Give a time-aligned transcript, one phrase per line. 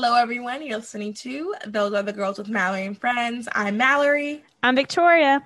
[0.00, 0.64] Hello, everyone.
[0.64, 3.48] You're listening to Those Other Girls with Mallory and Friends.
[3.50, 4.44] I'm Mallory.
[4.62, 5.42] I'm Victoria.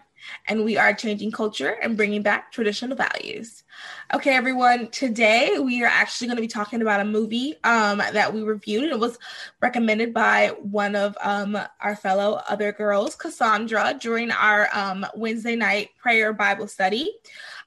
[0.47, 3.65] And we are changing culture and bringing back traditional values.
[4.13, 4.91] Okay, everyone.
[4.91, 8.91] Today we are actually going to be talking about a movie um, that we reviewed.
[8.91, 9.19] It was
[9.63, 15.93] recommended by one of um, our fellow other girls, Cassandra, during our um, Wednesday night
[15.99, 17.11] prayer Bible study.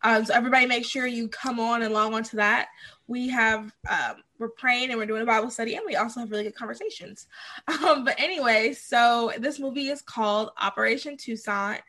[0.04, 2.68] Um, so everybody, make sure you come on and log on to that.
[3.08, 6.32] We have um, we're praying and we're doing a Bible study, and we also have
[6.32, 7.28] really good conversations.
[7.86, 11.82] Um, but anyway, so this movie is called Operation Toussaint,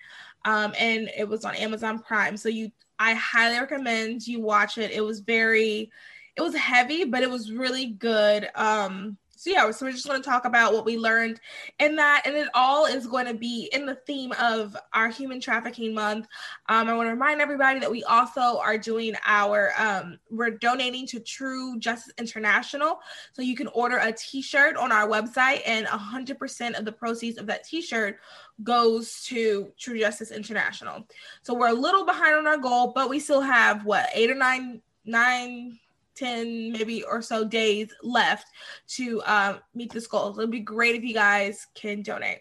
[0.44, 2.36] um, and it was on Amazon Prime.
[2.36, 4.90] So you, I highly recommend you watch it.
[4.90, 5.90] It was very,
[6.36, 8.48] it was heavy, but it was really good.
[8.54, 11.40] Um, so yeah, so we're just going to talk about what we learned
[11.78, 15.40] in that, and it all is going to be in the theme of our Human
[15.40, 16.26] Trafficking Month.
[16.68, 21.06] Um, I want to remind everybody that we also are doing our um, we're donating
[21.08, 22.98] to True Justice International,
[23.34, 27.46] so you can order a T-shirt on our website, and 100% of the proceeds of
[27.46, 28.18] that T-shirt
[28.62, 31.06] goes to True Justice International.
[31.42, 34.34] So we're a little behind on our goal, but we still have what eight or
[34.34, 35.78] nine nine
[36.16, 38.48] 10 maybe or so days left
[38.88, 40.34] to um, meet this goal.
[40.34, 42.38] So it'd be great if you guys can donate.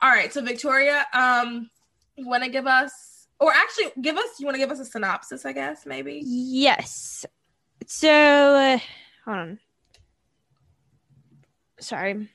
[0.00, 1.70] All right, so Victoria, um,
[2.16, 4.84] you want to give us, or actually give us, you want to give us a
[4.84, 6.22] synopsis, I guess, maybe?
[6.24, 7.26] Yes.
[7.86, 8.78] So, uh,
[9.24, 9.58] hold on.
[11.78, 12.28] Sorry.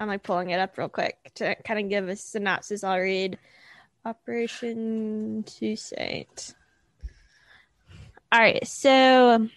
[0.00, 2.82] I'm like pulling it up real quick to kind of give a synopsis.
[2.82, 3.38] I'll read
[4.04, 6.54] Operation Toussaint.
[8.32, 9.48] All right, so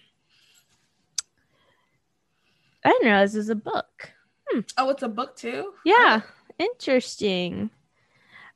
[2.86, 4.12] I didn't realize this was a book.
[4.48, 4.60] Hmm.
[4.78, 5.72] Oh, it's a book too?
[5.84, 6.20] Yeah.
[6.22, 6.30] Oh.
[6.58, 7.68] Interesting.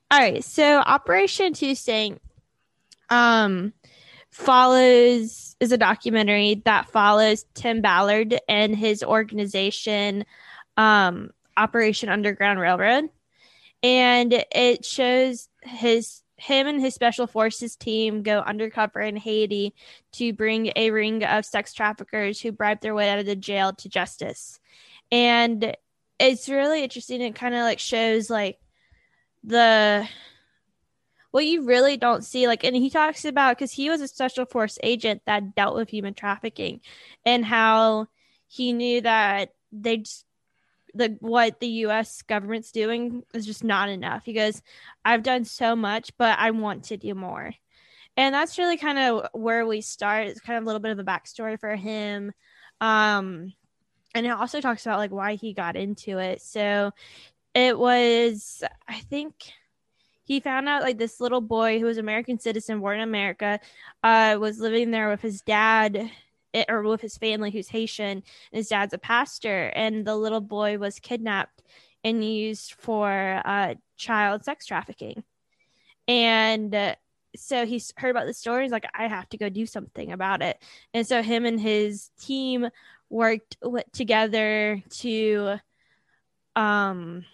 [0.09, 0.43] All right.
[0.43, 2.21] So Operation Toussaint
[3.09, 3.73] um
[4.29, 10.23] follows is a documentary that follows Tim Ballard and his organization
[10.77, 13.09] um Operation Underground Railroad.
[13.83, 19.75] And it shows his him and his special forces team go undercover in Haiti
[20.13, 23.73] to bring a ring of sex traffickers who bribe their way out of the jail
[23.73, 24.59] to justice.
[25.11, 25.75] And
[26.17, 27.21] it's really interesting.
[27.21, 28.57] It kind of like shows like
[29.43, 30.07] the
[31.29, 34.45] what you really don't see like and he talks about because he was a special
[34.45, 36.81] force agent that dealt with human trafficking
[37.25, 38.07] and how
[38.47, 40.25] he knew that they just
[40.93, 44.25] the what the US government's doing is just not enough.
[44.25, 44.61] He goes,
[45.05, 47.53] I've done so much, but I want to do more.
[48.17, 50.27] And that's really kind of where we start.
[50.27, 52.31] It's kind of a little bit of a backstory for him.
[52.79, 53.53] Um
[54.13, 56.41] and it also talks about like why he got into it.
[56.41, 56.91] So
[57.53, 59.35] it was I think
[60.23, 63.59] he found out like this little boy who was American citizen born in America
[64.03, 66.11] uh was living there with his dad
[66.67, 68.17] or with his family who's Haitian.
[68.17, 71.63] And his dad's a pastor, and the little boy was kidnapped
[72.03, 75.23] and used for uh, child sex trafficking.
[76.07, 76.95] And uh,
[77.35, 78.63] so he heard about the story.
[78.63, 80.61] He's like, I have to go do something about it.
[80.93, 82.69] And so him and his team
[83.09, 83.57] worked
[83.91, 85.57] together to
[86.55, 87.25] um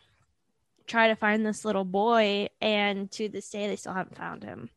[0.88, 4.69] try to find this little boy and to this day they still haven't found him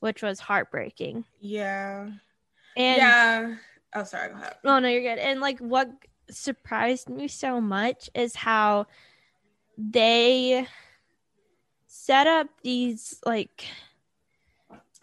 [0.00, 2.08] which was heartbreaking yeah
[2.76, 3.54] and yeah
[3.94, 4.30] Oh, sorry.
[4.30, 4.54] Go ahead.
[4.64, 5.18] Oh no, you're good.
[5.18, 5.90] And like, what
[6.30, 8.86] surprised me so much is how
[9.76, 10.66] they
[11.86, 13.66] set up these like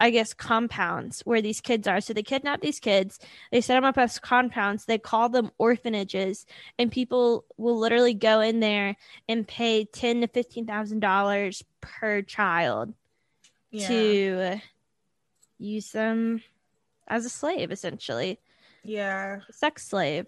[0.00, 2.00] I guess compounds where these kids are.
[2.00, 3.18] So they kidnap these kids,
[3.50, 6.46] they set them up as compounds, they call them orphanages,
[6.78, 8.96] and people will literally go in there
[9.28, 12.94] and pay ten to fifteen thousand dollars per child
[13.70, 13.88] yeah.
[13.88, 14.60] to
[15.58, 16.42] use them
[17.08, 18.38] as a slave, essentially.
[18.88, 19.40] Yeah.
[19.50, 20.26] Sex slave.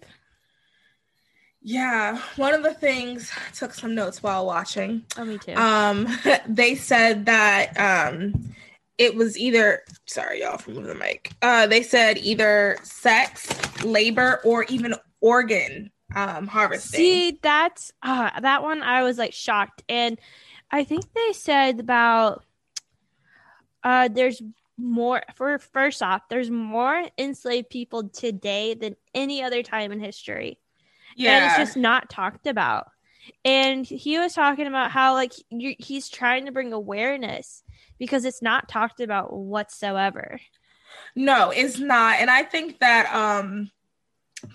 [1.63, 5.03] Yeah, one of the things I took some notes while watching.
[5.17, 5.53] Oh, me too.
[5.53, 6.07] Um,
[6.47, 8.53] they said that um,
[8.97, 11.31] it was either sorry, y'all, from the mic.
[11.41, 16.97] Uh, they said either sex, labor, or even organ um harvesting.
[16.97, 20.19] See, that's uh, that one I was like shocked, and
[20.71, 22.43] I think they said about
[23.83, 24.41] uh, there's
[24.81, 30.59] more for first off, there's more enslaved people today than any other time in history.
[31.15, 31.35] Yeah.
[31.35, 32.87] And it's just not talked about.
[33.45, 37.63] And he was talking about how like he's trying to bring awareness
[37.99, 40.39] because it's not talked about whatsoever.
[41.15, 42.19] No, it's not.
[42.19, 43.69] And I think that um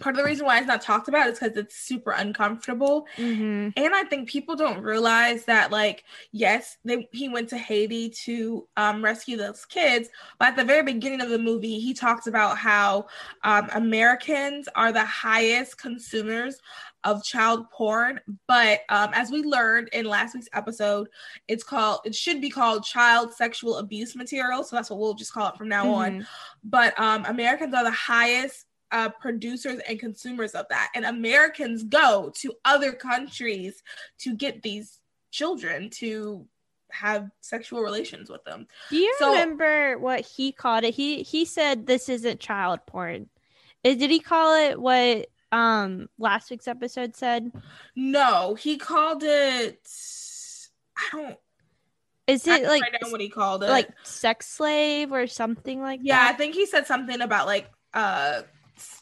[0.01, 3.07] part of the reason why it's not talked about is because it's super uncomfortable.
[3.17, 3.71] Mm-hmm.
[3.77, 8.67] And I think people don't realize that, like, yes, they, he went to Haiti to
[8.77, 12.59] um, rescue those kids, but at the very beginning of the movie, he talks about
[12.59, 13.07] how
[13.45, 16.61] um, Americans are the highest consumers
[17.05, 18.21] of child porn.
[18.49, 21.09] But um, as we learned in last week's episode,
[21.47, 24.65] it's called, it should be called child sexual abuse material.
[24.65, 26.21] So that's what we'll just call it from now on.
[26.21, 26.27] Mhm.
[26.65, 30.91] But um, Americans are the highest uh, producers and consumers of that.
[30.95, 33.83] And Americans go to other countries
[34.21, 34.99] to get these
[35.31, 36.47] children to
[36.93, 38.67] have sexual relations with them.
[38.91, 40.95] Do you So- remember what he called it?
[40.95, 43.29] He he said this isn't child porn.
[43.85, 47.51] Uh, Did he call it what um last week's episode said?
[47.95, 49.81] No, he called it.
[50.97, 51.37] I don't.
[52.27, 53.69] Is it like write down what he called it.
[53.69, 58.43] like sex slave or something like yeah, I think he said something about like uh,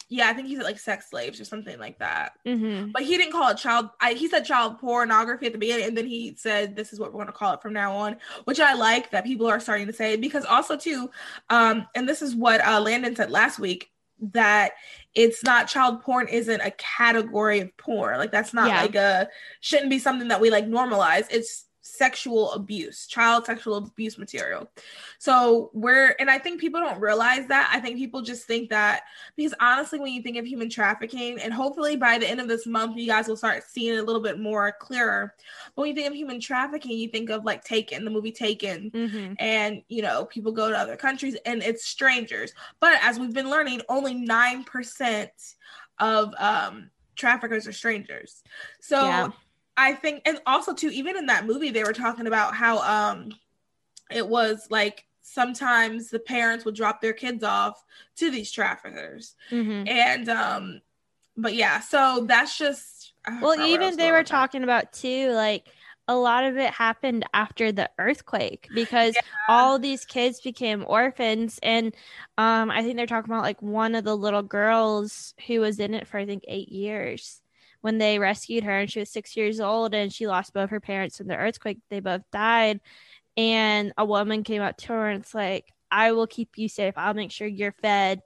[0.08, 2.32] yeah, I think he said like sex slaves or something like that.
[2.46, 2.90] Mm-hmm.
[2.92, 3.90] But he didn't call it child.
[4.00, 7.12] I, he said child pornography at the beginning, and then he said this is what
[7.12, 9.86] we're going to call it from now on, which I like that people are starting
[9.86, 11.10] to say because also too,
[11.50, 13.90] um, and this is what uh, Landon said last week
[14.32, 14.72] that
[15.14, 18.82] it's not child porn isn't a category of porn like that's not Yeah.
[18.82, 19.28] like a
[19.60, 24.70] shouldn't be something that we like normalize it's sexual abuse child sexual abuse material.
[25.19, 27.70] So we're and i think people don't realize that.
[27.72, 29.02] I think people just think that
[29.36, 32.66] because honestly when you think of human trafficking and hopefully by the end of this
[32.66, 35.34] month you guys will start seeing it a little bit more clearer.
[35.76, 38.90] But when you think of human trafficking you think of like taken the movie taken.
[38.90, 39.34] Mm-hmm.
[39.38, 42.54] and you know people go to other countries and it's strangers.
[42.81, 45.28] But as we've been learning only 9%
[45.98, 48.42] of um traffickers are strangers.
[48.81, 49.28] So Yeah.
[49.76, 53.30] I think and also too even in that movie they were talking about how um
[54.10, 57.82] it was like sometimes the parents would drop their kids off
[58.16, 59.34] to these traffickers.
[59.50, 59.88] Mm-hmm.
[59.88, 60.80] and um
[61.36, 65.30] but yeah so that's just Well, forgot where I even they were talking about too,
[65.32, 65.66] like
[66.06, 69.16] a lot of it happened after the earthquake because
[69.48, 71.94] all these kids became orphans, and
[72.36, 75.94] um, I think they're talking about like one of the little girls who was in
[75.94, 77.40] it for I think eight years
[77.84, 80.81] when they rescued her, and she was six years old, and she lost both her
[80.81, 81.81] parents in the earthquake.
[81.90, 82.81] They both died,
[83.36, 86.94] and a woman came up to her and it's like, "I will keep you safe.
[86.96, 88.22] I'll make sure you're fed."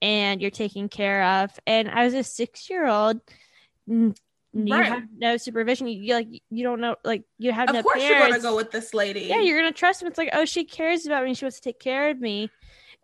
[0.00, 1.50] And you're taken care of.
[1.64, 3.20] And I was a six year old
[3.86, 4.12] you
[4.54, 4.92] Right.
[4.92, 5.88] have no supervision.
[5.88, 8.20] You, like you don't know like you have of no course parents.
[8.20, 10.08] you're gonna go with this lady yeah, you're gonna trust him.
[10.08, 11.34] It's like oh, she cares about me.
[11.34, 12.50] She wants to take care of me,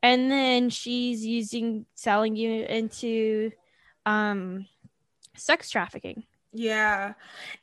[0.02, 3.50] and then she's using selling you into
[4.06, 4.66] um
[5.38, 6.24] sex trafficking.
[6.52, 7.14] Yeah.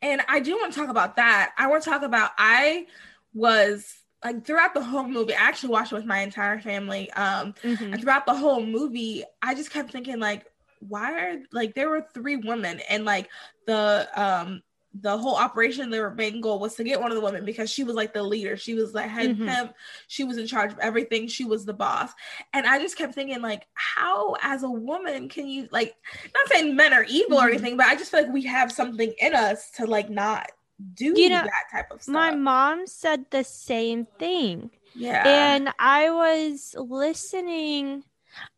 [0.01, 1.53] And I do want to talk about that.
[1.57, 2.87] I want to talk about I
[3.33, 7.11] was like throughout the whole movie, I actually watched it with my entire family.
[7.11, 7.93] Um Mhm.
[7.93, 10.45] and throughout the whole movie, I just kept thinking like
[10.79, 13.29] why are like there were three women and like
[13.65, 14.61] the um
[15.01, 17.83] the whole operation their main goal was to get one of the women because she
[17.83, 19.45] was like the leader she was like head Mhm.
[19.45, 19.73] pimp
[20.07, 22.11] she was in charge of everything she was the boss
[22.53, 25.95] and i just kept thinking like how as a woman can you like
[26.33, 27.53] not saying men are evil or Mhm.
[27.55, 30.49] anything but i just feel like we have something in us to like not
[30.93, 34.71] do You know, that type of stuff My mom said the same thing.
[34.93, 38.03] yeah And I was listening.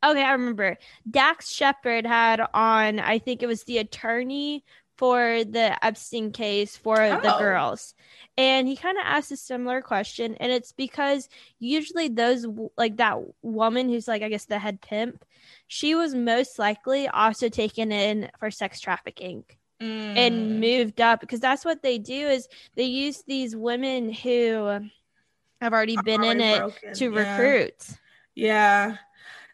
[0.03, 0.77] Okay, I remember.
[1.09, 4.63] Dax Shepard had on, I think it was the attorney
[4.97, 7.39] for the Epstein case for the Oh.
[7.39, 7.93] girls.
[8.37, 10.35] And he kind of asked a similar question.
[10.39, 12.45] And it's because usually those,
[12.77, 15.23] like that woman who's like, I guess the head pimp,
[15.67, 19.43] she was most likely also taken in for sex trafficking
[19.79, 20.17] Mm.
[20.17, 24.79] and moved up because that's what they do is they use these women who
[25.61, 27.37] have already been in Already it to yeah.
[27.37, 27.75] recruit.
[28.33, 28.97] Yeah.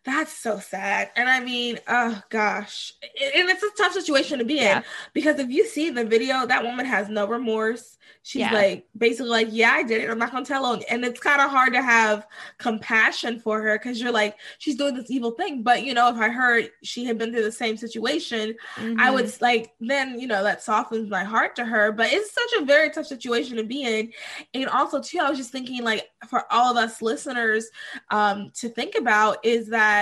[0.05, 1.11] That's so sad.
[1.15, 2.93] And I mean, oh gosh.
[3.01, 4.79] And it's a tough situation to be Yeah.
[4.79, 4.83] in
[5.13, 7.97] because if you see the video, that woman has no remorse.
[8.21, 8.53] She's Yeah.
[8.53, 10.09] like basically like, yeah, I did it.
[10.09, 10.81] I'm not gonna tell on.
[10.89, 14.93] And it's kind of hard to have compassion for her because you're like, she's doing
[14.95, 15.63] this evil thing.
[15.63, 19.13] But you know, if I heard she had been through the same situation, I Mhm.
[19.13, 22.65] would like then you know that softens my heart to her but it's such a
[22.65, 24.11] very tough situation to be in
[24.53, 27.69] and also too i was just thinking like for all of us listeners
[28.11, 29.92] um to think about is that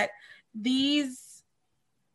[0.54, 1.44] these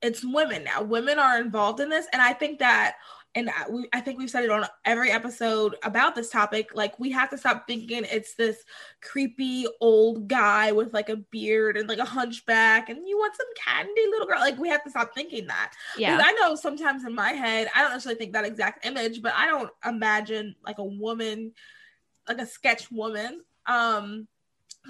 [0.02, 0.83] it's women now.
[0.83, 2.97] Women are involved in this, and I think that
[3.37, 6.71] and we, I think we've said it on every episode about this topic.
[6.75, 8.64] Like, we have to stop thinking it's this
[9.02, 13.47] creepy old guy with like a beard and like a hunchback, and you want some
[13.54, 14.40] candy, little girl.
[14.40, 15.75] Like, we have to stop thinking that.
[15.99, 16.16] Yeah.
[16.16, 19.35] Because I know sometimes in my head, I don't necessarily think that exact image, but
[19.37, 21.52] I don't imagine like a woman,
[22.26, 23.42] like a sketch woman.
[23.66, 24.28] Um,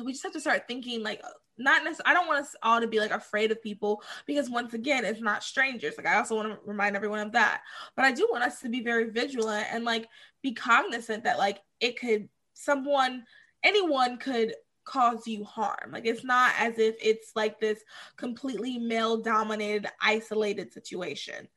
[0.05, 1.21] we just have to start thinking like
[1.59, 4.75] not necessarily, I don't want us all to be like afraid of people because once
[4.75, 5.95] again, it's not strangers.
[5.97, 7.63] Like I also want to remind everyone of that.
[7.95, 10.09] But I do want us to be very vigilant and like
[10.43, 13.25] be cognizant that like it could someone
[13.63, 15.91] anyone could cause you harm.
[15.93, 17.83] Like it's not as if it's like this
[18.17, 21.49] completely male dominated isolated situation.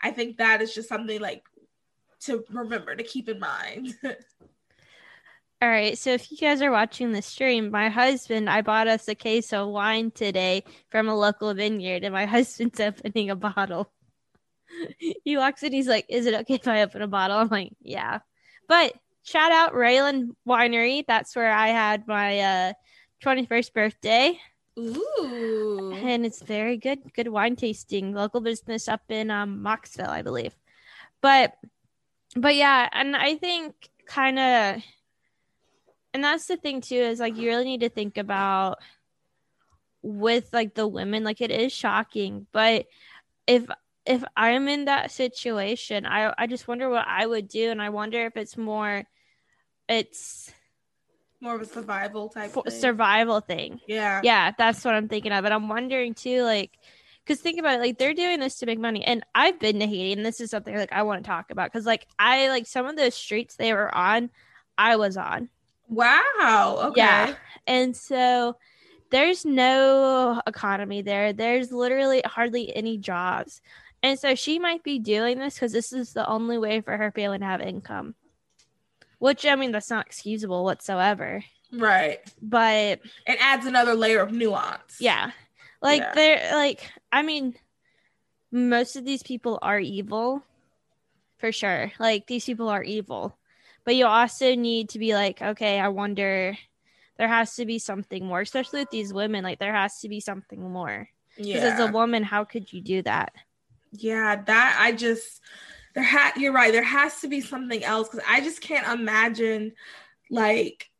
[0.00, 1.42] I think that is just something like
[2.20, 3.94] to remember to keep in mind.
[5.62, 9.08] All right, so if you guys are watching the stream, my husband, I bought us
[9.08, 13.90] a case of wine today from a local vineyard, and my husband's opening a bottle.
[14.98, 17.38] he walks in, he's like, Is it okay if I open a bottle?
[17.38, 18.18] I'm like, Yeah.
[18.68, 21.04] But shout out RayLen Winery.
[21.06, 22.72] That's where I had my uh,
[23.24, 24.38] 21st birthday.
[24.78, 25.92] Ooh.
[25.96, 28.12] And it's very good, good wine tasting.
[28.12, 30.54] Local business up in um, Mocksville, I believe.
[31.22, 31.54] But,
[32.34, 33.74] but yeah, and I think
[34.06, 34.82] kind of
[36.16, 38.78] and that's the thing too is like you really need to think about
[40.00, 42.46] with like the women like it is shocking.
[42.52, 42.86] But
[43.46, 43.66] if
[44.06, 47.70] if i'm in that situation i i just wonder what i would do.
[47.70, 49.04] And i wonder if it's more
[49.90, 50.50] it's
[51.38, 52.62] more of a survival type thing.
[52.70, 53.78] survival thing.
[53.86, 54.22] Yeah.
[54.24, 55.42] Yeah that's what i'm thinking of.
[55.42, 56.70] But i'm wondering too like
[57.26, 59.04] because think about it like they're doing this to make money.
[59.04, 61.70] And i've been to haiti and this is something like i want to talk about.
[61.70, 64.30] Because like i like some of the streets they were on
[64.78, 65.50] i was on
[65.88, 66.78] Wow.
[66.86, 67.00] Okay.
[67.00, 67.34] Yeah.
[67.66, 68.56] And so
[69.10, 71.32] there's no economy there.
[71.32, 73.60] There's literally hardly any jobs.
[74.02, 77.10] And so she might be doing this because this is the only way for her
[77.10, 78.14] family to have income.
[79.18, 81.42] Which I mean that's not excusable whatsoever.
[81.72, 82.18] Right.
[82.42, 84.98] But it adds another layer of nuance.
[85.00, 85.30] Yeah.
[85.80, 86.12] Like yeah.
[86.14, 87.54] they're like I mean
[88.52, 90.42] most of these people are evil
[91.38, 91.92] for sure.
[91.98, 93.36] Like these people are evil
[93.86, 96.58] but you also need to be like okay i wonder
[97.16, 100.20] there has to be something more especially with these women like there has to be
[100.20, 101.08] something more.
[101.36, 101.74] Because yeah.
[101.74, 103.32] as a woman how could you do that?
[103.92, 105.40] Yeah that i just
[105.94, 109.72] there had you're right there has to be something else because i just can't imagine
[110.30, 110.90] like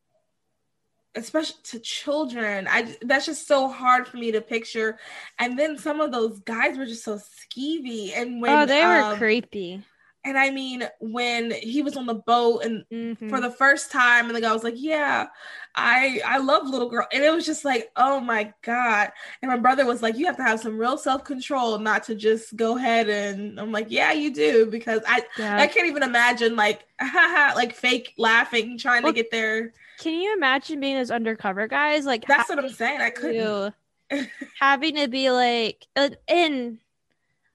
[1.14, 4.98] especially to children i that's just so hard for me to picture.
[5.38, 9.10] And then some of those guys were just so skeevy and when oh they um,
[9.10, 9.82] were creepy
[10.26, 13.28] and I mean, when he was on the boat and mm-hmm.
[13.28, 15.28] for the first time, and the guy was like, "Yeah,
[15.76, 19.56] I I love little girl," and it was just like, "Oh my god!" And my
[19.56, 22.76] brother was like, "You have to have some real self control not to just go
[22.76, 25.58] ahead." And I'm like, "Yeah, you do," because I yeah.
[25.58, 26.84] I can't even imagine like
[27.54, 29.72] like fake laughing trying well, to get there.
[29.98, 32.04] Can you imagine being those undercover guys?
[32.04, 33.00] Like that's what I'm saying.
[33.00, 33.74] I couldn't
[34.60, 35.86] having to be like
[36.26, 36.78] in,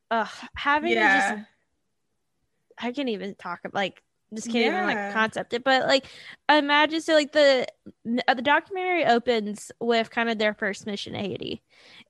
[0.10, 1.32] uh, having yeah.
[1.32, 1.51] to just
[2.82, 4.02] I can't even talk about like
[4.34, 4.86] just can't yeah.
[4.86, 5.64] even like concept it.
[5.64, 6.06] But like
[6.50, 7.68] imagine so like the
[8.28, 11.62] uh, the documentary opens with kind of their first mission to Haiti.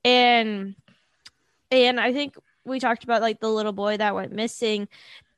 [0.05, 0.75] And
[1.71, 4.87] and I think we talked about like the little boy that went missing.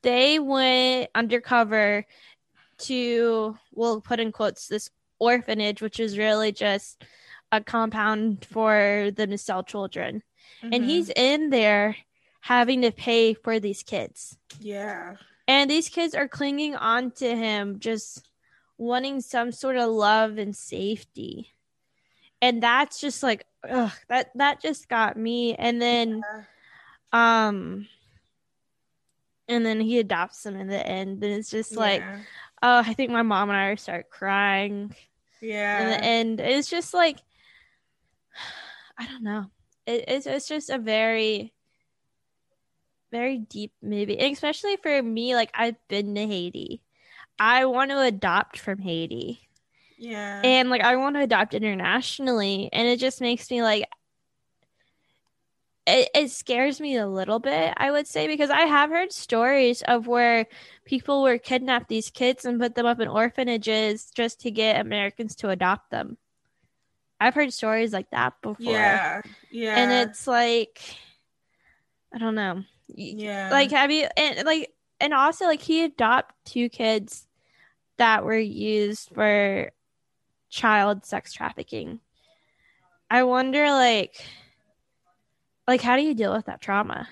[0.02, 2.06] They went undercover
[2.80, 7.04] to we'll put in quotes this orphanage, which is really just
[7.52, 10.22] a compound for them to sell children.
[10.62, 10.74] Mm-hmm.
[10.74, 11.96] And he's in there
[12.44, 14.38] having to pay for these kids.
[14.60, 15.16] Yeah.
[15.48, 18.28] And these kids are clinging on to him, just
[18.78, 21.54] wanting some sort of love and safety.
[22.42, 25.56] And that's just like, ugh, that that just got me.
[25.56, 26.22] And then,
[27.14, 27.48] yeah.
[27.48, 27.88] um,
[29.48, 31.80] and then he adopts them in the end, and it's just yeah.
[31.80, 32.04] like,
[32.62, 34.94] oh, I think my mom and I start crying.
[35.40, 35.82] Yeah.
[35.82, 37.20] In the end, it's just like,
[38.98, 39.46] I don't know.
[39.86, 41.54] It, it's it's just a very
[43.14, 45.36] very deep movie, and especially for me.
[45.36, 46.82] Like I've been to Haiti,
[47.40, 49.48] I want to adopt from Haiti.
[49.98, 53.86] Yeah, and like I want to adopt internationally, and it just makes me like
[55.86, 59.82] it, it scares me a little bit, I would say, because I have heard stories
[59.84, 60.48] of where
[60.86, 65.36] people were kidnapped these kids and put them up in orphanages just to get Americans
[65.38, 66.18] to adopt them.
[67.20, 68.74] I've heard stories like that before.
[68.74, 69.22] Yeah.
[69.52, 69.78] Yeah.
[69.78, 70.82] And it's like
[72.14, 72.64] I don't know.
[72.88, 73.50] Yeah.
[73.52, 77.28] Like have you and like and also like he adopted two kids
[77.98, 79.72] that were used for
[80.50, 82.00] child sex trafficking.
[83.10, 84.24] I wonder like
[85.68, 87.08] like how do you deal with that trauma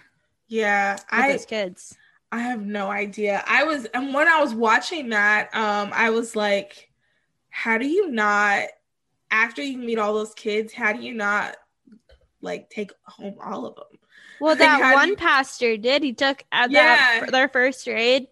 [0.48, 1.98] Yeah, I those kids?
[2.32, 3.44] I have no idea.
[3.46, 6.90] I was and when I was watching that, um, I was like,
[7.50, 8.68] how do you not
[9.32, 11.58] after you meet all those kids, how do you not
[12.42, 14.01] like take home all of them?
[14.42, 16.04] Well, that do one you- pastor did.
[16.04, 17.20] He took at Yeah.
[17.22, 18.28] that their first grade,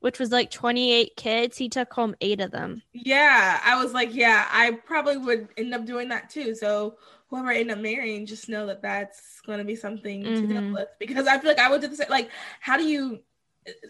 [0.00, 1.56] which was like 28 kids.
[1.56, 2.82] He took home eight of them.
[2.92, 6.54] Yeah, I was like, yeah, I probably would end up doing that too.
[6.54, 10.46] So whoever I end up marrying, just know that that's going to be something to
[10.46, 10.74] deal Mhm.
[10.74, 12.10] with because I feel like I would do the same.
[12.10, 12.30] Like,
[12.60, 13.20] how do you?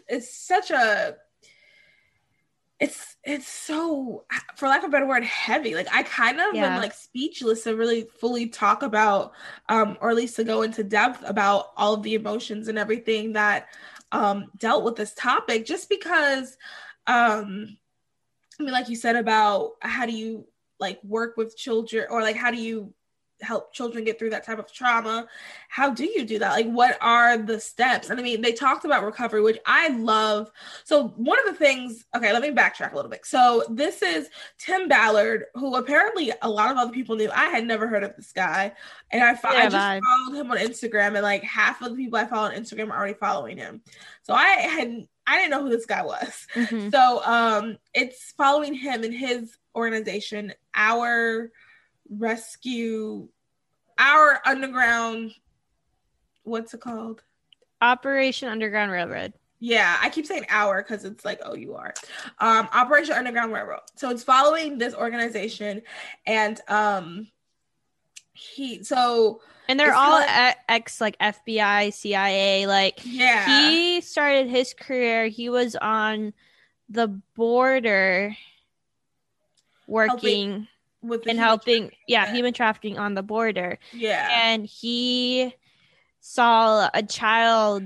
[0.08, 1.16] It's such a.
[2.80, 4.24] It's it's so,
[4.56, 5.74] for lack of a better word, heavy.
[5.74, 6.66] Like I kind of Yeah.
[6.66, 9.32] am like speechless to really fully talk about,
[9.68, 13.32] um, or at least to go into depth about all of the emotions and everything
[13.34, 13.68] that
[14.12, 16.56] um dealt with this topic, just because,
[17.06, 17.76] um,
[18.60, 20.46] I mean, like you said about how do you
[20.80, 22.94] like work with children or like how do you
[23.40, 25.26] help children get through that type of trauma?
[25.68, 26.52] How do you do that?
[26.52, 28.10] Like, what are the steps?
[28.10, 30.50] And I mean, they talked about recovery, which I love.
[30.84, 33.26] So, one of the things, okay, let me backtrack a little bit.
[33.26, 37.30] So, this is Tim Ballard, who apparently a lot of other people knew.
[37.32, 38.72] I had never heard of this guy.
[39.10, 40.00] And I, fo- I just bye.
[40.02, 42.96] followed him on Instagram, and like half of the people I follow on Instagram are
[42.96, 43.82] already following him.
[44.22, 46.46] So, I had, I didn't know who this guy was.
[46.54, 46.90] Mhm.
[46.90, 51.50] So um it's following him and his organization, our
[52.10, 53.28] rescue
[53.98, 55.32] our underground
[56.42, 57.22] what's it called?
[57.80, 59.32] Operation Underground Railroad.
[59.60, 61.94] Yeah, I keep saying our because it's like oh you are.
[62.38, 63.80] Um Operation Underground Railroad.
[63.96, 65.82] So it's following this organization
[66.26, 67.28] and um
[68.32, 72.66] he so And they're all kinda- e- ex like FBI, CIA.
[72.66, 73.70] Like yeah.
[73.70, 75.28] he started his career.
[75.28, 76.34] He was on
[76.88, 78.36] the border
[79.86, 80.66] working
[81.04, 81.38] with helping,
[81.82, 83.78] trafficking, yeah, human trafficking on the border.
[83.92, 84.28] Yeah.
[84.32, 85.54] and he
[86.20, 87.84] saw a child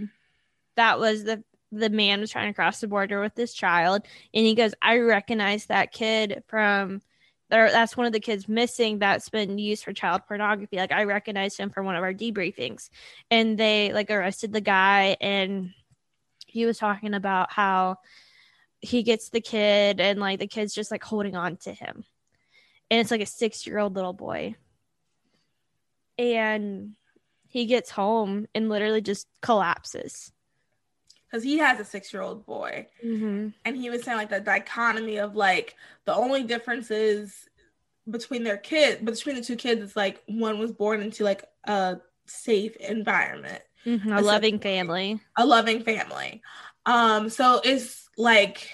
[0.76, 4.02] that was the the man was trying to cross the border with this child.
[4.32, 7.02] And he goes i recognize that kid from
[7.50, 10.76] there that's one of the kids missing that's been used for child pornography.
[10.76, 12.90] Like i recognized him from one of our debriefings.
[13.30, 15.16] And they like arrested the guy.
[15.20, 15.74] And
[16.46, 17.96] he was talking about how
[18.80, 22.04] he gets the kid and like the kid's just like holding on to him
[22.90, 24.54] and it's like a six year old little boy
[26.18, 26.94] and
[27.46, 30.32] he gets home and literally just collapses.
[31.30, 32.86] Because he has a six year old boy.
[33.04, 33.48] Mm-hmm.
[33.64, 37.48] and he was saying like the dichotomy of like the only difference is
[38.10, 41.98] between their kid between the two kids it's like one was born into like a
[42.26, 44.08] safe environment Mm-hmm.
[44.08, 45.20] A That's loving a- family.
[45.36, 46.42] a loving family
[46.84, 48.68] um so it's like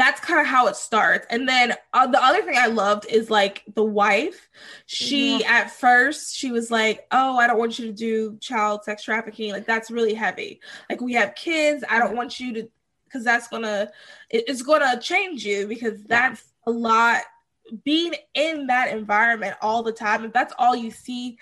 [0.00, 1.26] that's kind of how it starts.
[1.30, 4.48] And then uh, the other thing i loved is like the wife.
[4.86, 9.02] She at first she was like oh i don't want you to do child sex
[9.04, 9.52] trafficking.
[9.52, 10.60] Like that's really heavy.
[10.88, 11.84] Like we have kids.
[11.88, 12.68] I don't want you to
[13.04, 13.90] because that's gonna
[14.30, 17.22] it- it's gonna change you because that's a lot
[17.84, 21.38] being in that environment all the time if that's all you see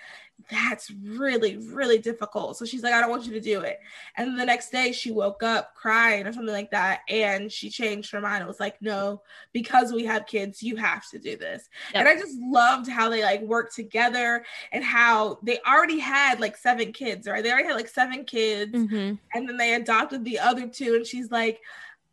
[0.49, 2.57] that's really really difficult.
[2.57, 3.77] So she's like i don't want you to do it.
[4.15, 8.11] And the next day she woke up crying or something like that and she changed
[8.11, 8.41] her mind.
[8.43, 9.21] It was like no
[9.53, 11.69] because we have kids you have to do this.
[11.93, 11.99] Yep.
[11.99, 16.55] and i just loved how they like worked together and how they already had like
[16.57, 17.43] seven kids right?
[17.43, 19.15] They already had like seven kids Mm-hmm.
[19.33, 21.59] and then they adopted the other two and she's like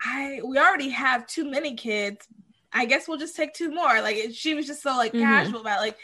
[0.05, 2.27] i we already have too many kids.
[2.73, 4.03] I guess we'll just take two more.
[4.03, 5.23] Like she was just so like Mhm.
[5.23, 5.97] casual about like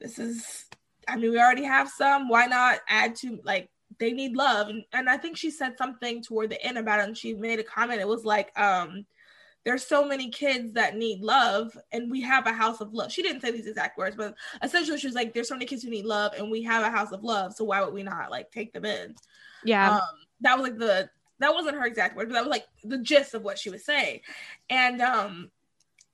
[0.00, 0.64] this is
[1.10, 2.28] i mean we already have some.
[2.28, 3.68] Why not add to like
[3.98, 4.68] they need love.
[4.68, 7.58] And, and i think she said something toward the end about it and she made
[7.58, 8.00] a comment.
[8.00, 9.04] It was like um
[9.64, 13.12] there's so many kids that need love and we have a house of love.
[13.12, 15.82] She didn't say these exact words but essentially she was like there's so many kids
[15.82, 18.30] who need love and we have a house of love so why would we not
[18.30, 19.14] like take them in?
[19.64, 19.96] Yeah.
[19.96, 20.00] um
[20.40, 23.34] that was like the that wasn't her exact word but that was like the gist
[23.34, 24.20] of what she was saying.
[24.70, 25.50] And um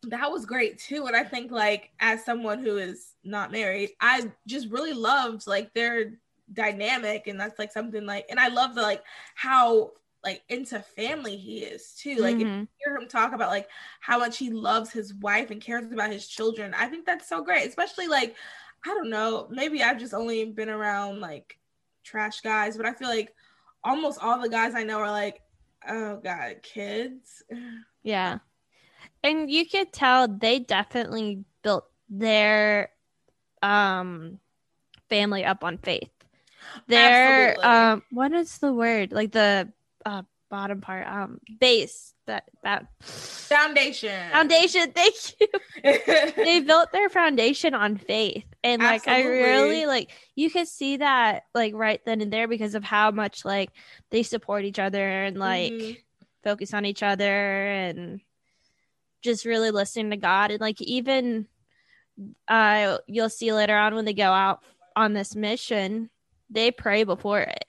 [0.05, 1.07] that was great too.
[1.07, 5.73] And i think like as someone who is not married i just really loved like
[5.75, 6.13] their
[6.53, 7.27] dynamic.
[7.27, 9.03] And that's like something like and i love the like
[9.35, 9.93] how
[10.25, 12.17] like into family he is too.
[12.17, 12.61] Like if mm-hmm.
[12.61, 13.69] you hear him talk about like
[14.01, 17.43] how much he loves his wife and cares about his children i think that's so
[17.43, 17.67] great.
[17.69, 18.35] Especially like
[18.85, 21.59] i don't know maybe i've just only been around like
[22.05, 23.35] trash guys but i feel like
[23.83, 25.43] almost all the guys i know are like
[25.89, 27.43] oh god kids.
[28.03, 28.39] Yeah.
[29.27, 32.91] And you could tell they definitely built their
[33.63, 34.39] um
[35.09, 36.11] family up on faith.
[36.87, 37.65] Their Absolutely.
[37.65, 39.13] um what is the word?
[39.13, 39.73] Like the
[40.05, 41.07] uh bottom part.
[41.07, 44.31] Um, base that that foundation.
[44.31, 44.93] Foundation.
[44.95, 45.49] Thank you.
[46.37, 49.43] they built their foundation on faith, and like Absolutely.
[49.43, 53.11] I really like you could see that like right then and there because of how
[53.11, 53.71] much like
[54.11, 55.93] they support each other and like mm-hmm.
[56.45, 58.21] focus on each other and
[59.23, 61.47] just really listening to God and like even
[62.49, 64.63] uh you'll see later on when they go out
[64.95, 66.11] on this mission,
[66.49, 67.65] they pray before it.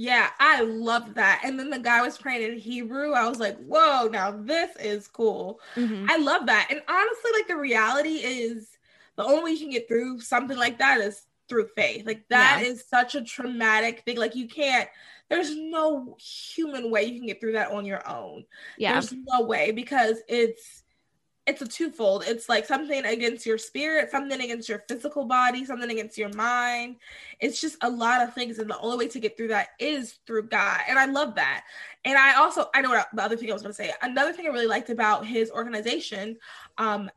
[0.00, 1.40] Yeah, I love that.
[1.42, 3.14] And then the guy was praying in Hebrew.
[3.14, 5.60] I was like, whoa, now this is cool.
[5.74, 6.06] Mm-hmm.
[6.08, 6.68] I love that.
[6.70, 8.68] And honestly, like the reality is
[9.16, 12.06] the only way you can get through something like that is through faith.
[12.06, 12.68] Like that yeah.
[12.68, 14.18] is such a traumatic thing.
[14.18, 14.88] Like you can't,
[15.28, 18.44] there's no human way you can get through that on your own.
[18.78, 18.92] Yeah.
[18.92, 20.84] There's no way because it's
[21.48, 22.24] it's a twofold.
[22.26, 26.96] It's like something against your spirit, something against your physical body, something against your mind.
[27.40, 28.58] It's just a lot of things.
[28.58, 30.80] And the only way to get through that is through God.
[30.86, 31.64] And I love that.
[32.04, 33.90] And I also, I know what the other thing I was going to say.
[34.02, 36.36] Another thing I really liked about his organization,
[36.76, 37.10] um,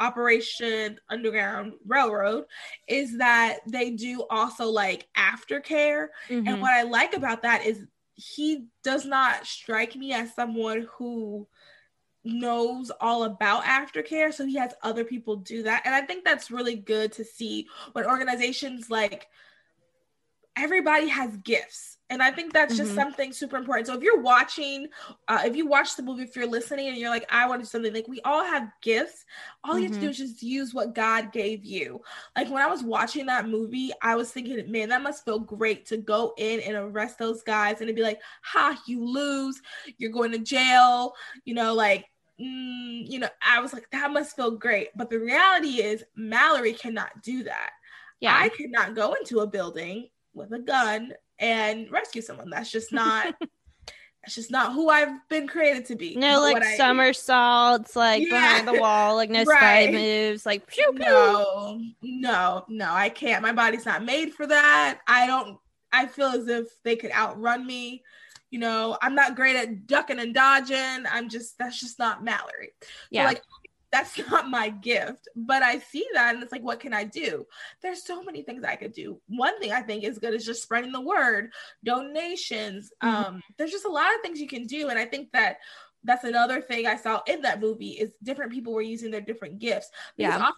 [0.00, 2.44] Operation Underground Railroad,
[2.88, 6.08] is that they do also like aftercare.
[6.28, 6.48] Mm-hmm.
[6.48, 7.84] And what I like about that is
[8.14, 11.46] he does not strike me as someone who
[12.22, 16.50] knows all about aftercare so he has other people do that and i think that's
[16.50, 19.26] really good to see when organizations like
[20.56, 23.00] everybody has gifts and i think that's just mm-hmm.
[23.00, 24.86] something super important so if you're watching
[25.28, 27.64] uh, if you watch the movie if you're listening and you're like i want to
[27.64, 29.24] do something like we all have gifts
[29.64, 29.82] all mm-hmm.
[29.82, 30.22] you have to do mm-hmm.
[30.22, 32.00] is just use what god gave you
[32.36, 35.86] like when i was watching that movie i was thinking man that must feel great
[35.86, 39.62] to go in and arrest those guys and to be like ha you lose
[39.98, 42.04] you're going to jail you know like
[42.40, 44.88] mm, you know, I was like, that must feel great.
[44.96, 47.72] But the reality is, Mallory cannot do that.
[48.20, 48.36] Yeah.
[48.36, 52.50] I cannot go into a building with a gun and rescue someone.
[52.50, 53.34] That's just not.
[54.22, 56.14] that's just not who I've been created to be.
[56.14, 58.28] No, like somersaults, like yeah.
[58.28, 59.88] behind the wall, like no right.
[59.88, 61.04] spy moves, like pew, pew.
[61.04, 62.92] no, no, no.
[62.92, 63.42] I can't.
[63.42, 65.00] My body's not made for that.
[65.08, 65.58] I don't.
[65.92, 68.04] I feel as if they could outrun me
[68.50, 71.04] you know, I'm not great at ducking and dodging.
[71.10, 72.72] I'm just that's just not Mallory.
[73.10, 73.22] Yeah.
[73.22, 73.42] So like
[73.92, 77.46] that's not my gift, but I see that and it's like, what can I do?
[77.82, 79.20] There's so many things I could do.
[79.28, 81.52] One thing I think is good is just spreading the word,
[81.84, 82.92] donations.
[83.02, 83.24] Mm-hmm.
[83.24, 85.58] Um, there's just a lot of things you can do, and I think that
[86.04, 89.58] that's another thing I saw in that movie is different people were using their different
[89.58, 89.90] gifts.
[90.16, 90.50] Because yeah.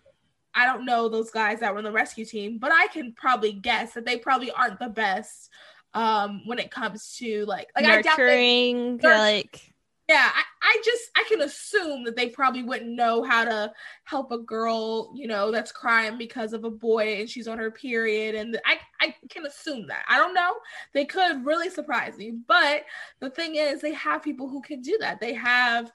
[0.54, 3.52] I don't know those guys that were in the rescue team, but I can probably
[3.52, 5.50] guess that they probably aren't the best
[5.94, 9.71] um when it comes to like like nurturing I like
[10.12, 13.72] yeah I, I just i can assume that they probably wouldn't know how to
[14.04, 17.70] help a girl you know that's crying because of a boy and she's on her
[17.70, 18.34] period.
[18.34, 20.04] And i i can assume that.
[20.08, 20.54] I don't know.
[20.92, 22.34] They could really surprise me.
[22.46, 22.84] But
[23.20, 25.20] the thing is they have people who can do that.
[25.20, 25.90] They have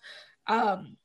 [0.48, 0.98] um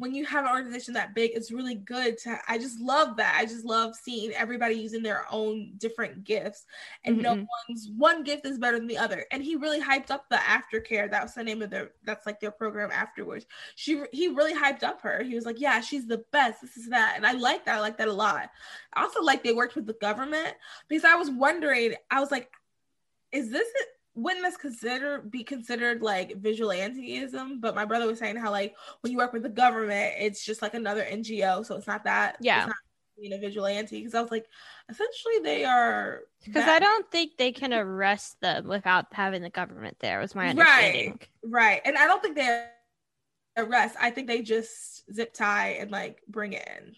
[0.00, 2.38] when you have an organization that big, it's really good to.
[2.48, 3.36] I just love that.
[3.38, 6.64] I just love seeing everybody using their own different gifts,
[7.04, 7.22] and mm-hmm.
[7.22, 9.26] no one's one gift is better than the other.
[9.30, 11.10] And he really hyped up the aftercare.
[11.10, 11.90] That was the name of their.
[12.02, 13.44] That's like their program afterwards.
[13.76, 15.22] She he really hyped up her.
[15.22, 16.62] He was like, "Yeah, she's the best.
[16.62, 17.76] This is that," and I like that.
[17.76, 18.50] I like that a lot.
[18.94, 20.54] I also like they worked with the government
[20.88, 21.94] because I was wondering.
[22.10, 22.50] I was like,
[23.32, 23.88] "Is this?" It?
[24.22, 27.60] Wouldn't this consider be considered like vigilanteism?
[27.60, 30.62] But my brother was saying how like when you work with the government, it's just
[30.62, 32.36] like another NGO, so it's not that.
[32.40, 32.66] Yeah.
[32.66, 32.76] Not
[33.18, 34.46] being a vigilante because I was like,
[34.88, 36.20] essentially they are.
[36.44, 40.20] Because I don't think they can arrest them without having the government there.
[40.20, 41.18] Was my understanding.
[41.42, 41.52] Right.
[41.52, 42.66] Right, and I don't think they
[43.56, 43.96] arrest.
[44.00, 46.94] I think they just zip tie and like bring it in.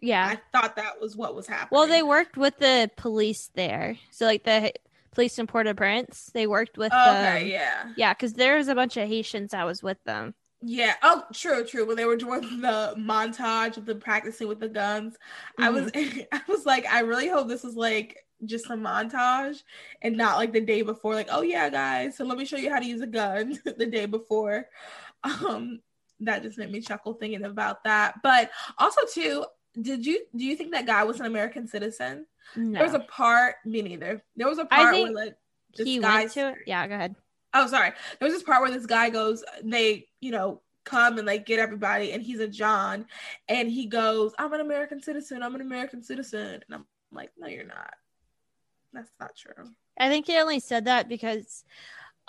[0.00, 0.26] Yeah.
[0.26, 1.68] I thought that was what was happening.
[1.72, 3.96] Well, they worked with the police there.
[4.10, 4.72] So like the
[5.16, 6.30] police in Port-au-Prince.
[6.34, 7.46] They worked with okay, them.
[7.48, 7.92] yeah.
[7.96, 10.34] Yeah, because there was a bunch of Haitians I was with them.
[10.62, 10.94] Yeah.
[11.02, 11.86] Oh, true, true.
[11.86, 15.14] When they were doing the montage of the practicing with the guns,
[15.58, 15.64] mm-hmm.
[15.64, 15.90] I was
[16.32, 19.62] I was like, I really hope this is like just a montage
[20.02, 22.70] and not like the day before, like, oh yeah, guys, so let me show you
[22.70, 24.66] how to use a gun the day before.
[25.24, 25.80] Um,
[26.20, 28.16] that just made me chuckle thinking about that.
[28.22, 29.44] But also too,
[29.80, 32.26] did you do you think that guy was an American citizen?
[32.54, 32.78] No.
[32.78, 34.22] There was a part, me neither.
[34.36, 35.36] There was a part where like
[35.72, 36.58] he went to it.
[36.66, 37.16] Yeah, go ahead.
[37.54, 37.92] Oh, sorry.
[38.18, 41.58] There was this part where this guy goes, they, you know, come and like get
[41.58, 43.06] everybody, and he's a John,
[43.48, 45.42] and he goes, "I'm an American citizen.
[45.42, 47.94] I'm an American citizen," and I'm like, "No, you're not.
[48.92, 51.64] That's not true." I think he only said that because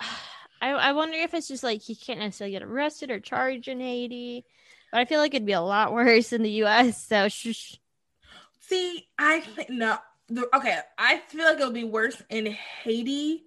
[0.60, 3.80] I, I wonder if it's just like he can't necessarily get arrested or charged in
[3.80, 4.44] Haiti,
[4.92, 7.06] but I feel like it'd be a lot worse in the U.S.
[7.06, 7.28] So.
[8.60, 9.98] See, I think no
[10.28, 13.44] the, okay, I feel like it'll be worse in Haiti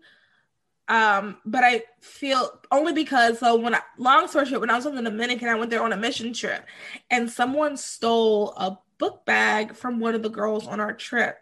[0.87, 4.85] Um, but I feel only because so when I long story short, when I was
[4.85, 6.65] in the Dominican, I went there on a mission trip
[7.09, 11.37] and someone stole a book bag from one of the girls on our trip.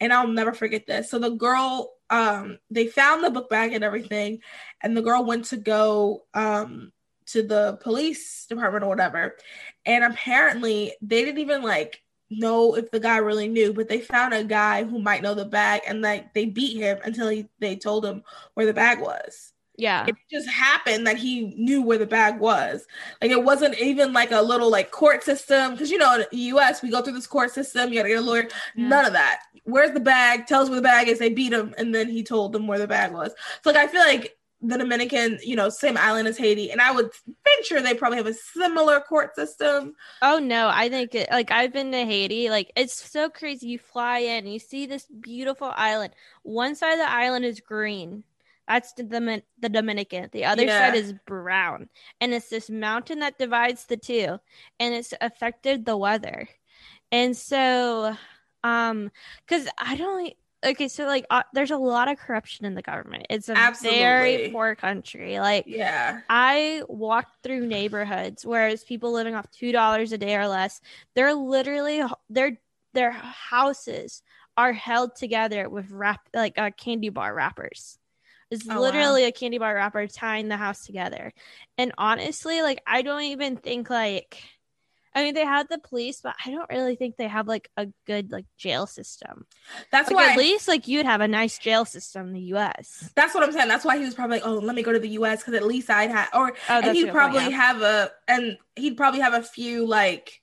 [0.00, 1.10] And I'll never forget this.
[1.10, 4.40] So the girl, um, they found the book bag and everything,
[4.82, 6.92] and the girl went to go um
[7.26, 9.36] to the police department or whatever.
[9.86, 14.34] And apparently they didn't even like know if the guy really knew, but they found
[14.34, 17.76] a guy who might know the bag and like they beat him until he they
[17.76, 18.22] told him
[18.54, 19.52] where the bag was.
[19.76, 20.06] Yeah.
[20.06, 22.86] It just happened that he knew where the bag was.
[23.20, 26.38] Like it wasn't even like a little like court system because you know in the
[26.38, 27.92] US we go through this court system.
[27.92, 28.48] You gotta get a lawyer.
[28.76, 28.88] Yeah.
[28.88, 29.42] None of that.
[29.64, 30.46] Where's the bag?
[30.46, 31.18] Tell us where the bag is.
[31.18, 33.32] They beat him, and then he told them where the bag was.
[33.62, 34.36] So like I feel like
[34.68, 37.10] the Dominican, you know, same island as Haiti, and I would
[37.44, 39.94] venture they probably have a similar court system.
[40.22, 42.48] Oh no, I think it, like I've been to Haiti.
[42.48, 43.68] Like it's so crazy.
[43.68, 46.14] You fly in, you see this beautiful island.
[46.42, 48.24] One side of the island is green.
[48.66, 50.30] That's the the Dominican.
[50.32, 50.78] The other Yeah.
[50.78, 51.88] side is brown,
[52.20, 54.38] and it's this mountain that divides the two,
[54.80, 56.48] and it's affected the weather.
[57.12, 58.16] And so,
[58.62, 59.10] um,
[59.46, 60.34] because I don't.
[60.64, 63.26] Okay, so like, uh, there's a lot of corruption in the government.
[63.30, 65.38] It's a very poor country.
[65.38, 66.22] Like, Yeah.
[66.28, 70.80] I walked through neighborhoods where it's people living off two dollars a day or less.
[71.14, 72.58] They're literally their
[72.94, 74.22] their houses
[74.56, 77.98] are held together with wrap like uh, candy bar wrappers.
[78.50, 78.80] It's Oh, wow.
[78.80, 81.32] literally a candy bar wrapper tying the house together.
[81.78, 84.42] And honestly, like I don't even think like
[85.14, 87.86] I mean they have the police, but I don't really think they have like a
[88.06, 89.46] good like jail system.
[89.90, 93.12] That's Like why at least like you'd have a nice jail system in the US.
[93.14, 93.68] that's what I'm saying.
[93.68, 95.66] That's why he was probably like, oh, let me go to the US because at
[95.66, 97.50] least I'd have or Oh, and he'd good point, probably yeah.
[97.50, 100.40] have a and he'd probably have a few like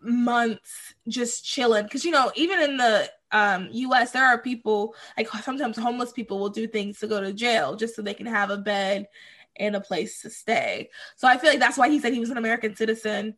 [0.00, 5.28] months just chilling because you know even in the um us there are people like
[5.42, 8.50] sometimes homeless people will do things to go to jail just so they can have
[8.50, 9.08] a bed
[9.56, 12.30] and a place to stay so i feel like that's why he said he was
[12.30, 13.34] an american citizen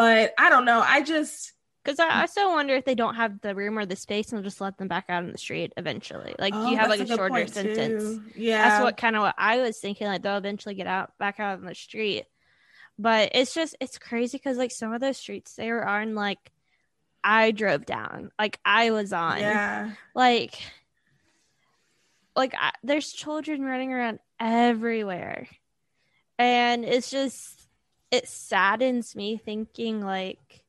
[0.00, 1.52] but i don't know i just
[1.84, 4.44] Because I also wonder if they don't have the room or the space and they'll
[4.50, 6.34] just let them back out on the street eventually.
[6.38, 8.02] Like, Oh, you have like a good shorter sentence?
[8.02, 8.22] too.
[8.36, 10.06] yeah That's what kind of what I was thinking.
[10.06, 12.24] Like, they'll eventually get out back out on the street.
[12.98, 16.38] But it's just, it's crazy because like some of those streets they were on, like,
[17.24, 19.38] I drove down, like, I was on.
[19.40, 20.58] yeah Like,
[22.36, 25.48] like I, there's children running around everywhere.
[26.38, 27.67] And it's just,
[28.10, 30.64] it saddens me thinking like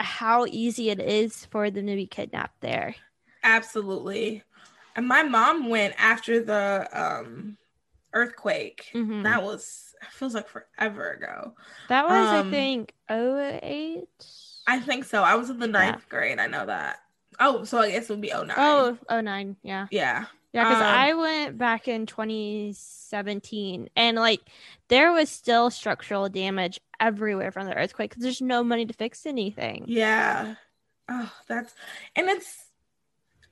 [0.00, 2.94] how easy it is for them to be kidnapped there.
[3.42, 4.42] absolutely
[4.96, 7.56] and my mom went after the um
[8.12, 9.22] earthquake Mhm.
[9.24, 11.54] that was feels like forever ago
[11.88, 14.08] That was, Um, I think, 08.
[14.66, 15.22] I think so.
[15.22, 16.38] I was in the ninth grade.
[16.38, 17.00] I know that.
[17.38, 18.54] Oh, so I guess it would be 09.
[18.56, 19.56] Oh, 09.
[19.62, 19.86] Yeah.
[19.90, 20.26] yeah.
[20.54, 24.40] Yeah, because Um, I went back in 2017 and like
[24.88, 29.26] there was still structural damage everywhere from the earthquake because there's no money to fix
[29.26, 29.84] anything.
[29.88, 30.54] Yeah.
[31.08, 31.74] Oh, that's
[32.16, 32.66] and it's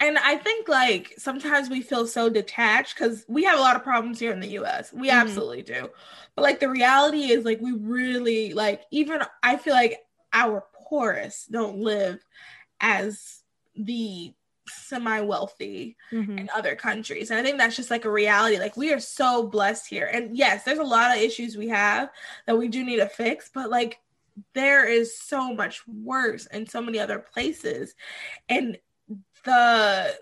[0.00, 3.82] and I think like sometimes we feel so detached because we have a lot of
[3.84, 4.92] problems here in the US.
[4.92, 5.12] We Mhm.
[5.12, 5.90] absolutely do.
[6.36, 9.98] But like the reality is like we really like even I feel like
[10.32, 12.24] our poorest don't live
[12.80, 13.42] as
[13.76, 14.34] the
[14.72, 16.38] semi wealthy Mhm.
[16.40, 17.30] in other countries.
[17.30, 18.58] And I think that's just like a reality.
[18.58, 20.06] Like we are so blessed here.
[20.06, 22.10] And yes, there's a lot of issues we have
[22.46, 24.00] that we do need to fix, but like
[24.54, 27.94] there is so much worse in so many other places.
[28.48, 28.78] And
[29.44, 30.14] the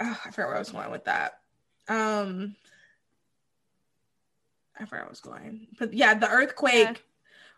[0.00, 1.40] oh, I forgot where I was going with that.
[1.88, 2.54] Um
[4.76, 5.66] I forgot where I was going.
[5.78, 6.94] But yeah, the earthquake Yeah.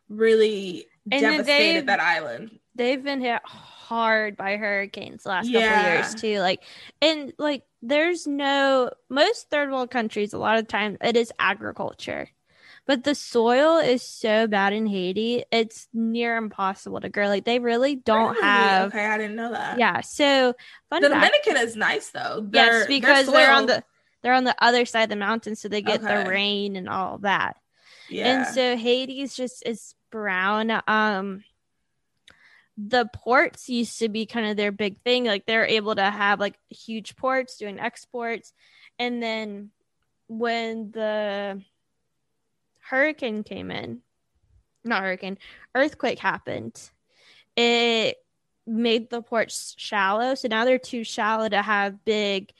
[0.08, 2.58] really And devastated that island.
[2.74, 3.42] They've been hit
[3.90, 5.80] hard by hurricanes the last couple Yeah.
[5.80, 6.38] of years too.
[6.38, 6.62] Like
[7.02, 12.28] and like there's no most third world countries a lot of times it is agriculture.
[12.86, 17.26] But the soil is so bad in Haiti, it's near impossible to grow.
[17.28, 18.42] Like they really don't Really?
[18.42, 19.78] have Okay, I didn't know that.
[19.78, 20.54] Yeah, so
[20.90, 22.48] The fact- Dominican is nice though.
[22.52, 23.82] yes, Their- because they're on the
[24.22, 26.22] they're on the other side of the mountain, so they get Okay.
[26.24, 27.56] the rain and all that.
[28.08, 28.26] yeah.
[28.44, 30.70] And so Haiti just is brown.
[30.86, 31.42] Um
[32.88, 35.24] the ports used to be kind of their big thing.
[35.24, 38.52] Like they're able to have like huge ports doing exports.
[38.98, 39.70] And then
[40.28, 41.62] when the
[42.80, 44.00] hurricane came in,
[44.84, 45.38] not hurricane,
[45.74, 46.80] earthquake happened,
[47.56, 48.16] it
[48.66, 50.34] made the ports shallow.
[50.34, 52.52] So now they're too shallow to have big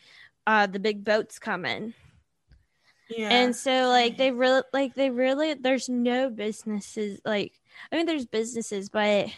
[0.46, 1.94] uh the big boats come in.
[3.09, 3.30] yeah.
[3.30, 7.59] And so like they really like they really there's no businesses like
[7.90, 9.28] I mean there's businesses but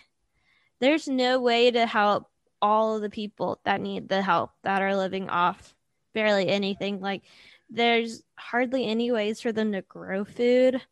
[0.83, 2.29] there's no way to help
[2.61, 5.75] all of the people that need the help that are living off
[6.13, 7.23] barely anything like
[7.71, 10.83] there's hardly any ways for them to grow food.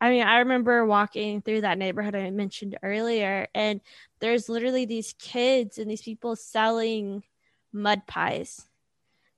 [0.00, 3.80] I mean, I remember walking through that neighborhood I mentioned earlier, and
[4.18, 7.22] there's literally these kids and these people selling
[7.72, 8.66] mud pies.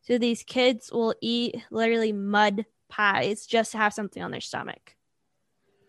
[0.03, 4.95] So these kids will eat literally mud pies just to have something on their stomach,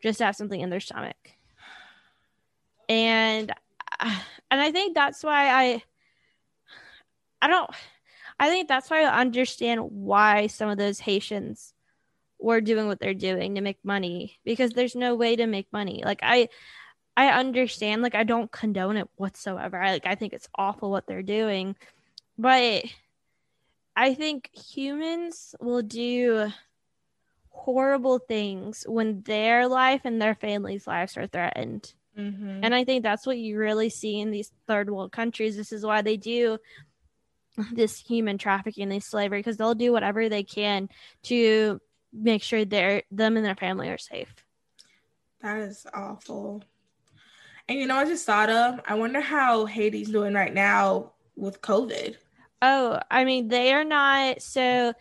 [0.03, 1.31] just to have something in their stomach.
[2.89, 3.53] And
[3.99, 5.83] and I think that's why I
[7.41, 7.69] I don't
[8.39, 11.73] I think that's why I understand why some of those Haitians
[12.39, 16.03] were doing what they're doing to make money because there's no way to make money.
[16.05, 16.49] Like I
[17.15, 19.81] I understand like I don't condone it whatsoever.
[19.81, 21.75] I like I think it's awful what they're doing.
[22.37, 22.85] But
[23.95, 26.51] I think humans will do
[27.49, 31.91] horrible things when their life and their family's lives are threatened.
[32.17, 32.61] Mm-hmm.
[32.63, 35.55] And I think that's what you really see in these third world countries.
[35.55, 36.57] This is why they do
[37.71, 40.89] this human trafficking, this slavery, because they'll do whatever they can
[41.23, 41.79] to
[42.13, 44.33] make sure they're them and their family are safe.
[45.41, 46.63] That is awful.
[47.69, 51.61] And you know, I just thought of, I wonder how Haiti's doing right now with
[51.61, 52.15] COVID.
[52.61, 54.93] Oh, I mean, they are not so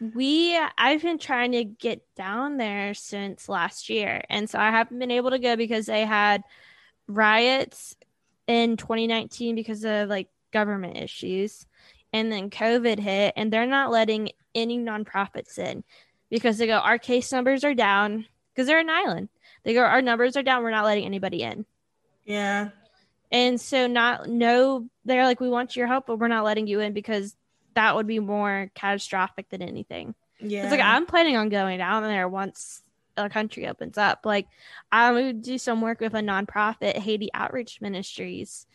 [0.00, 4.22] we I've been trying to get down there since last year.
[4.28, 6.42] And so I haven't been able to go because they had
[7.06, 7.96] riots
[8.46, 11.66] in 2019 because of like government issues.
[12.12, 15.84] And then COVID hit, and they're not letting any nonprofits in
[16.30, 19.28] because they go, Our case numbers are down because they're an island.
[19.62, 20.62] They go, Our numbers are down.
[20.62, 21.66] We're not letting anybody in.
[22.24, 22.70] Yeah.
[23.30, 26.80] And so, not, no, they're like, We want your help, but we're not letting you
[26.80, 27.36] in because
[27.78, 30.16] that would be more catastrophic than anything.
[30.40, 30.64] Yeah.
[30.64, 32.82] It's like, I'm planning on going down there once
[33.14, 34.26] the country opens up.
[34.26, 34.48] Like,
[34.90, 38.66] I would do some work with a nonprofit, Haiti Outreach Ministries,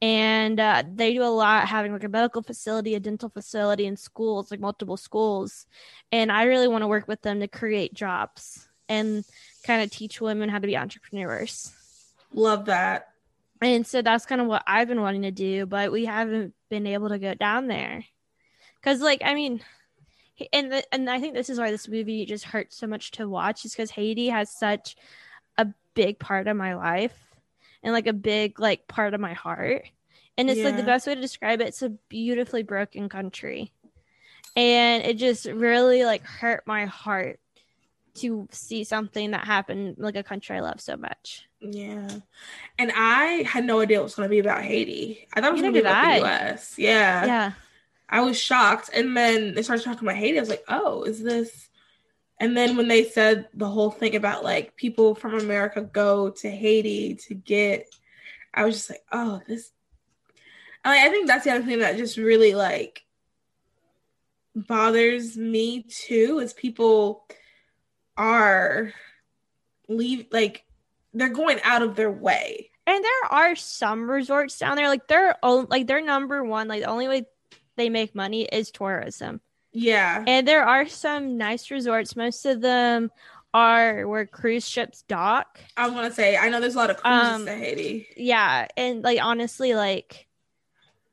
[0.00, 3.98] and uh, they do a lot having like a medical facility a dental facility and
[3.98, 5.66] schools like multiple schools
[6.10, 9.24] and i really want to work with them to create jobs and
[9.64, 11.72] kind of teach women how to be entrepreneurs
[12.34, 13.10] love that
[13.60, 16.86] and so that's kind of what i've been wanting to do but we haven't been
[16.88, 18.04] able to go down there
[18.82, 19.62] because like i mean
[20.52, 23.28] and the, and i think this is why this movie just hurts so much to
[23.28, 24.96] watch is because haiti has such
[25.58, 27.16] a big part of my life
[27.82, 29.88] and like a big like part of my heart.
[30.38, 30.66] And it's yeah.
[30.66, 31.68] like the best way to describe it.
[31.68, 33.72] It's a beautifully broken country.
[34.56, 37.38] And it just really like hurt my heart
[38.14, 41.48] to see something that happened like a country I love so much.
[41.60, 42.08] Yeah.
[42.78, 45.26] And I had no idea it was gonna be about Haiti.
[45.34, 46.20] I thought it was gonna be about I.
[46.20, 46.78] the US.
[46.78, 47.26] Yeah.
[47.26, 47.52] Yeah.
[48.12, 48.90] I was shocked.
[48.94, 50.38] And then they started talking about Haiti.
[50.38, 51.70] I was like, oh, is this
[52.42, 56.50] and then when they said the whole thing about like people from America go to
[56.50, 57.86] Haiti to get,
[58.52, 59.70] I was just like, oh, this.
[60.84, 63.04] I, I think that's the other thing that just really like
[64.56, 67.24] bothers me too is people
[68.16, 68.92] are
[69.88, 70.64] leave like
[71.14, 72.70] they're going out of their way.
[72.88, 76.90] And there are some resorts down there, like they're like their number one, like the
[76.90, 77.26] only way
[77.82, 79.40] they make money is tourism.
[79.72, 80.22] Yeah.
[80.24, 82.14] And there are some nice resorts.
[82.14, 83.10] Most of them
[83.52, 85.58] are where cruise ships dock.
[85.76, 88.06] I was gonna say, I know there's a lot of cruises um, to Haiti.
[88.16, 90.28] Yeah, and like honestly, like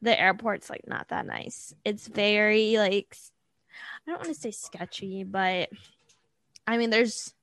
[0.04, 1.74] the airport's like not that nice.
[1.84, 3.18] It's very like
[4.08, 5.70] I don't want to say sketchy, but
[6.68, 7.34] I mean there's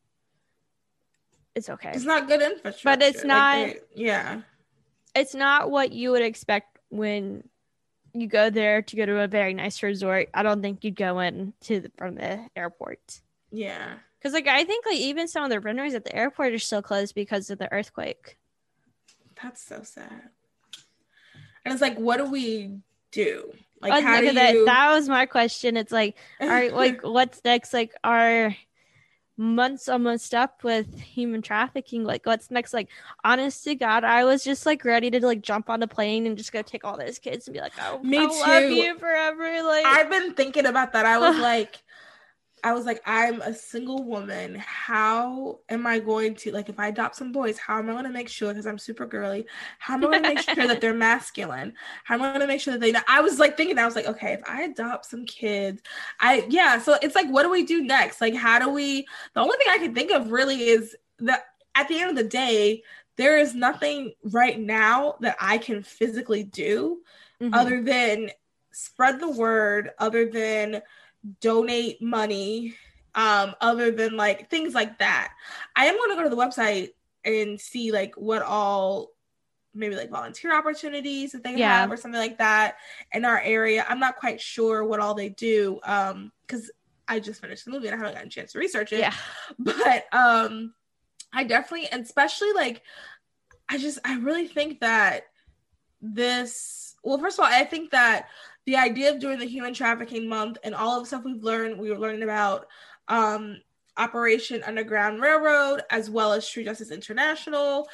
[1.56, 1.90] it's okay.
[1.94, 2.84] It's not good infrastructure.
[2.84, 4.42] But it's not like yeah.
[5.16, 7.42] It's not what you would expect when
[8.20, 11.18] you go there to go to a very nice resort, I don't think you'd go
[11.20, 13.20] in to the, from the airport.
[13.50, 16.58] Yeah, because like I think like even some of the runways at the airport are
[16.58, 18.36] still closed because of the earthquake.
[19.42, 20.30] That's so sad.
[21.64, 22.78] And it's like, what do we
[23.10, 23.52] do?
[23.80, 24.32] Like, oh, how do you...
[24.34, 25.76] that, that was my question.
[25.76, 27.74] It's like, all right, like, what's next?
[27.74, 28.56] Like, are
[29.36, 32.72] months almost up with human trafficking like what's next?
[32.72, 32.88] Like
[33.24, 36.36] honest to god i was just like ready to like jump on the plane and
[36.38, 38.40] just go take all those kids and be like oh me I too.
[38.40, 41.04] love you forever like i've been thinking about that.
[41.06, 41.76] I was like
[42.64, 44.56] I was like, I'm a single woman.
[44.56, 47.58] How am I going to like if I adopt some boys?
[47.58, 49.46] How am I going to make sure because I'm super girly?
[49.78, 51.74] How am I going to make sure that they're masculine?
[52.04, 52.92] How am I going to make sure that they?
[52.92, 53.00] Know?
[53.08, 55.82] I was like thinking, I was like, okay, if I adopt some kids,
[56.18, 56.78] I yeah.
[56.78, 58.20] So it's like, what do we do next?
[58.20, 59.06] Like, how do we?
[59.34, 62.24] The only thing I can think of really is that at the end of the
[62.24, 62.82] day,
[63.16, 67.02] there is nothing right now that I can physically do
[67.40, 67.54] mm-hmm.
[67.54, 68.30] other than
[68.72, 70.82] spread the word, other than
[71.40, 72.74] donate money
[73.14, 75.32] um other than like things like that
[75.74, 76.90] i am going to go to the website
[77.24, 79.10] and see like what all
[79.74, 81.80] maybe like volunteer opportunities that they yeah.
[81.80, 82.76] have or something like that
[83.12, 86.70] in our area i'm not quite sure what all they do um because
[87.08, 89.00] I just finished the movie and I haven't gotten a chance to research it.
[89.00, 89.14] Yeah.
[89.58, 90.74] But um
[91.32, 92.82] I definitely and especially like
[93.68, 95.24] I just I really think that
[96.00, 98.28] this well first of all I think that
[98.66, 101.78] the idea of doing the human trafficking month and all of the stuff we've learned
[101.78, 102.66] we were learning about
[103.08, 103.58] um
[103.98, 107.88] Operation Underground Railroad as well as True Justice International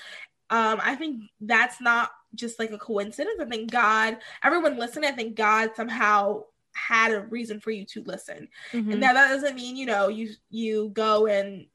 [0.51, 5.15] um I think that's not just like a coincidence I think God everyone listening I
[5.15, 6.45] think God somehow
[6.75, 8.93] had a reason for you to listen Mhm.
[8.93, 11.67] and now that doesn't mean you know you you go and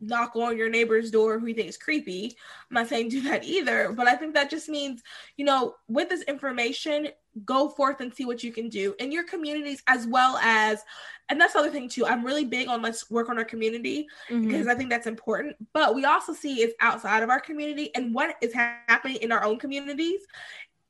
[0.00, 2.34] knock on your neighbor's door who you think is creepy.
[2.70, 5.02] I'm not saying do that either, but I think that just means
[5.36, 7.08] you know with this information,
[7.44, 10.82] go forth and see what you can do in your communities as well as.
[11.28, 12.06] And that's the other thing too.
[12.06, 14.46] I'm really big on let's work on our community Mhm.
[14.46, 15.56] because I think that's important.
[15.72, 19.44] But we also see it's outside of our community and what is happening in our
[19.44, 20.20] own communities.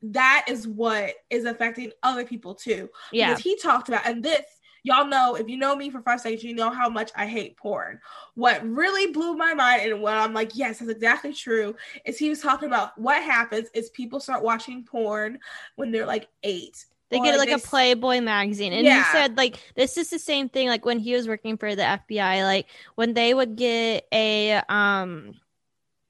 [0.02, 3.28] That is what is affecting other people too yeah.
[3.30, 4.46] because he talked about and this
[4.82, 7.56] y'all know if you know me for five seconds you know how much i hate
[7.56, 8.00] porn
[8.34, 11.74] what really blew my mind and what i'm like yes that's exactly true
[12.04, 15.38] is he was talking about what happens is people start watching porn
[15.76, 18.72] when they're like eight They get like they a Playboy magazine.
[18.72, 18.98] And Yeah.
[18.98, 21.82] he said like this is the same thing like when he was working for the
[21.82, 25.34] FBI, like when they would get a um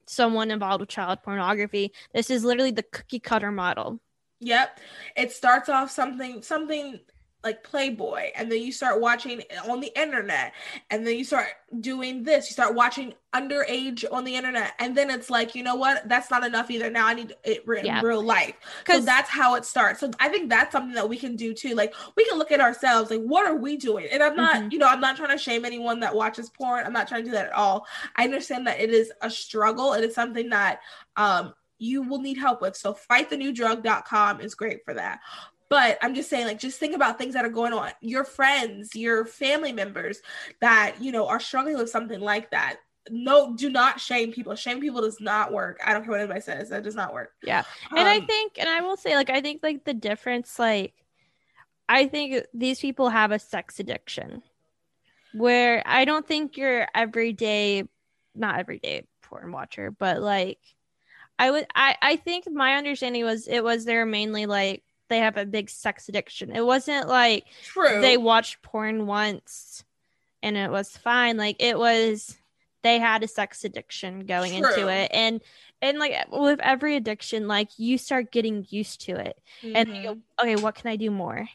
[0.05, 3.99] someone involved with child pornography, this is literally the cookie cutter model.
[4.41, 4.79] Yep.
[5.15, 6.99] It starts off something something
[7.43, 10.53] like Playboy and then you start watching on the internet
[10.91, 11.47] and then you start
[11.79, 15.73] doing this you start watching underage on the internet and then it's like you know
[15.75, 16.07] what?
[16.07, 16.89] That's not enough either.
[16.91, 17.99] Now I need it re- Yeah.
[17.99, 18.55] in real life.
[18.79, 20.01] Because 'Cause- that's how it starts.
[20.01, 21.73] So I think that's something that we can do too.
[21.73, 24.07] Like we can look at ourselves like what are we doing?
[24.11, 24.71] And I'm not Mhm.
[24.73, 26.85] you know I'm not trying to shame anyone that watches porn.
[26.85, 27.87] I'm not trying to do that at all.
[28.17, 29.93] I understand that it is a struggle.
[29.93, 30.81] It is something that
[31.15, 32.75] um you will need help with.
[32.77, 35.19] So fightthenewdrug.com is great for that.
[35.71, 37.91] But I'm just saying, like, just think about things that are going on.
[38.01, 40.21] Your friends, your family members
[40.59, 42.77] that, you know, are struggling with something like that.
[43.09, 44.53] No, do not shame people.
[44.55, 45.79] Shame people does not work.
[45.85, 46.69] I don't care what anybody says.
[46.69, 47.31] That does not work.
[47.41, 47.63] Yeah.
[47.95, 50.93] and I Um, think and I will say like I think like the difference like
[51.89, 54.43] I think these people have a sex addiction
[55.33, 57.83] where I don't think your everyday
[58.35, 60.59] not everyday porn watcher, but like
[61.39, 65.37] I would I I think my understanding was it was they're mainly like they have
[65.37, 66.55] a big sex addiction.
[66.55, 68.01] It wasn't like true.
[68.01, 69.83] they watched porn once
[70.41, 71.37] and it was fine.
[71.37, 72.37] Like it was
[72.83, 74.67] they had a sex addiction going True.
[74.71, 75.11] into it.
[75.13, 75.41] And
[75.83, 79.37] and like with every addiction, like you start getting used to it.
[79.63, 80.03] And you Mhm.
[80.03, 81.47] go, okay, what can I do more?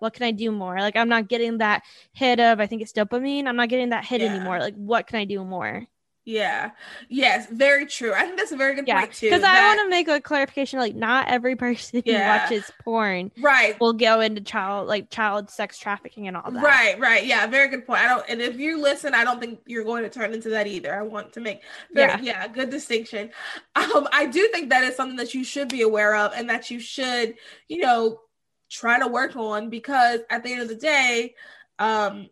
[0.00, 0.80] What can I do more?
[0.80, 1.82] Like I'm not getting that
[2.12, 3.46] hit of I think it's dopamine.
[3.46, 4.30] I'm not getting that hit Yeah.
[4.30, 4.58] anymore.
[4.58, 5.86] Like what can I do more?
[6.26, 6.70] Yeah.
[7.08, 8.12] Yes, very true.
[8.14, 9.00] I think that's a very good Yeah.
[9.00, 9.26] point too.
[9.28, 10.78] Because I want to make a clarification.
[10.78, 12.38] Like not every person Yeah.
[12.38, 13.78] who watches porn Right.
[13.78, 16.62] will go into child like child sex trafficking and all that.
[16.62, 17.24] Right, right.
[17.26, 18.00] Yeah, very good point.
[18.00, 20.66] I don't and if you listen, I don't think you're going to turn into that
[20.66, 20.94] either.
[20.98, 21.60] I want to make
[21.92, 22.20] very, Yeah.
[22.44, 23.30] yeah, good distinction.
[23.76, 26.70] Um, I do think that is something that you should be aware of and that
[26.70, 27.34] you should,
[27.68, 28.20] you know,
[28.70, 31.34] try to work on because at the end of the day,
[31.78, 32.28] um,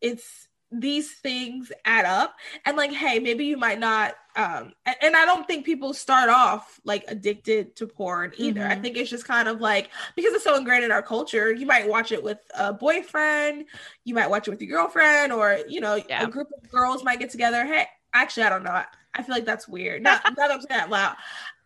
[0.00, 0.48] it's
[0.80, 2.34] these things add up.
[2.64, 6.28] And like hey maybe you might not um and, and i don't think people start
[6.28, 8.66] off like addicted to porn either.
[8.66, 8.82] I Mhm.
[8.82, 11.88] think it's just kind of like because it's so ingrained in our culture you might
[11.88, 13.66] watch it with a boyfriend
[14.04, 16.24] you might watch it with your girlfriend or you know Yeah.
[16.24, 17.64] a group of girls might get together.
[17.64, 18.70] Hey actually i don't know.
[18.70, 20.02] I, I feel like that's weird.
[20.02, 21.16] Not, not that i'm saying that loud.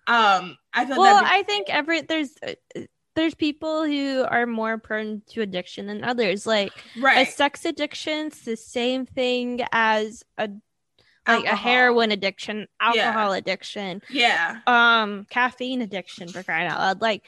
[0.07, 2.53] Um i feel well be- i think every there's uh,
[3.19, 6.47] there's people who are more prone to addiction than others.
[6.47, 7.29] Like a right.
[7.29, 10.49] sex addiction's the same thing as a
[11.27, 14.61] like a heroin addiction alcohol addiction yeah.
[14.67, 17.01] um caffeine addiction for crying out loud.
[17.03, 17.23] Like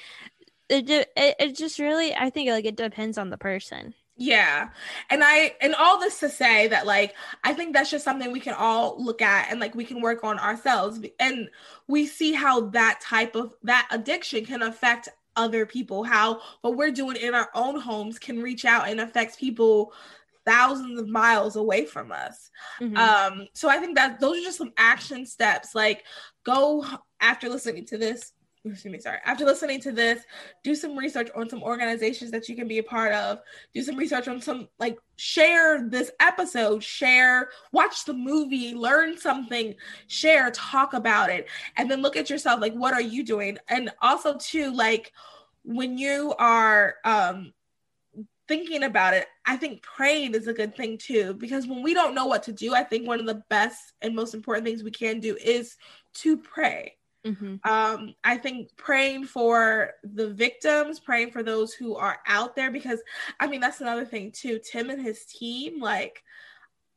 [0.71, 3.93] it, it, it just really i think like it depends on the person.
[4.17, 4.69] Yeah.
[5.09, 8.39] And I and all this to say that like I think that's just something we
[8.39, 11.01] can all look at and like we can work on ourselves.
[11.19, 11.49] And
[11.89, 16.91] we see how that type of that addiction can affect other people how what we're
[16.91, 19.93] doing in our own homes can reach out and affect people
[20.47, 22.51] thousands of miles away from us.
[22.81, 22.97] Mhm.
[22.97, 26.05] Um so I think that those are just some action steps like
[26.45, 26.85] go
[27.21, 28.33] after listening to this
[28.65, 29.19] excuse me sorry.
[29.25, 30.23] After listening to this
[30.63, 33.41] do some research on some organizations that you can be a part of.
[33.75, 36.83] Do some research on some like share this episode.
[36.83, 38.75] Share watch the movie.
[38.75, 39.75] Learn something.
[40.09, 41.49] Share talk about it.
[41.77, 43.59] And then look at yourself like what are you doing?
[43.69, 45.13] And also too like
[45.63, 47.53] when you are um
[48.49, 52.17] thinking about it i think praying is a good thing too because when we don't
[52.17, 54.91] know what to do i think one of the best and most important things we
[54.91, 55.77] can do is
[56.15, 56.97] to pray
[57.27, 57.57] Mm-hmm.
[57.71, 63.01] Um, I think praying for the victims, praying for those who are out there, because
[63.39, 64.59] I mean, that's another thing too.
[64.59, 66.23] Tim and his team, like,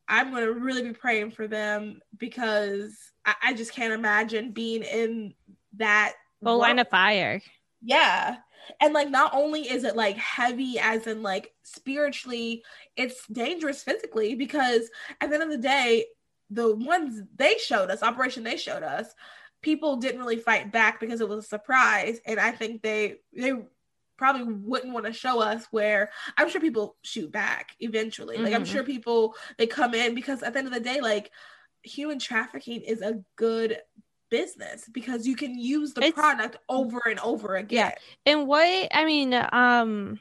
[0.08, 2.96] I'm going to really be praying for them because
[3.26, 5.34] I, I just can't imagine being in
[5.78, 6.14] that
[6.44, 7.42] Full line of fire.
[7.82, 8.38] Yeah.
[8.82, 12.64] And like not only is it like heavy as in like spiritually,
[12.96, 14.90] it's dangerous physically because
[15.22, 16.06] at the end of the day,
[16.50, 19.08] the ones they showed us, Operation they showed us,
[19.64, 22.20] people didn't really fight back because it was a surprise.
[22.28, 23.54] And I think they they
[24.16, 28.38] probably wouldn't want to show us where I'm sure people shoot back eventually.
[28.38, 28.72] Like I'm Mhm.
[28.72, 31.32] sure people they come in because at the end of the day, like
[31.82, 33.82] human trafficking is a good
[34.30, 37.94] business because you can use the It's- product over and over again.
[38.26, 40.20] And what I mean, um,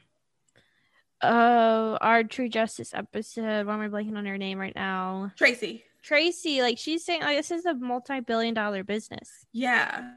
[1.21, 3.65] uh, our True Justice episode.
[3.67, 5.31] Why am I blanking on her name right now?
[5.37, 5.85] Tracy.
[6.03, 9.45] Tracy, like she's saying, like this is a multi-billion-dollar business.
[9.53, 10.11] Yeah.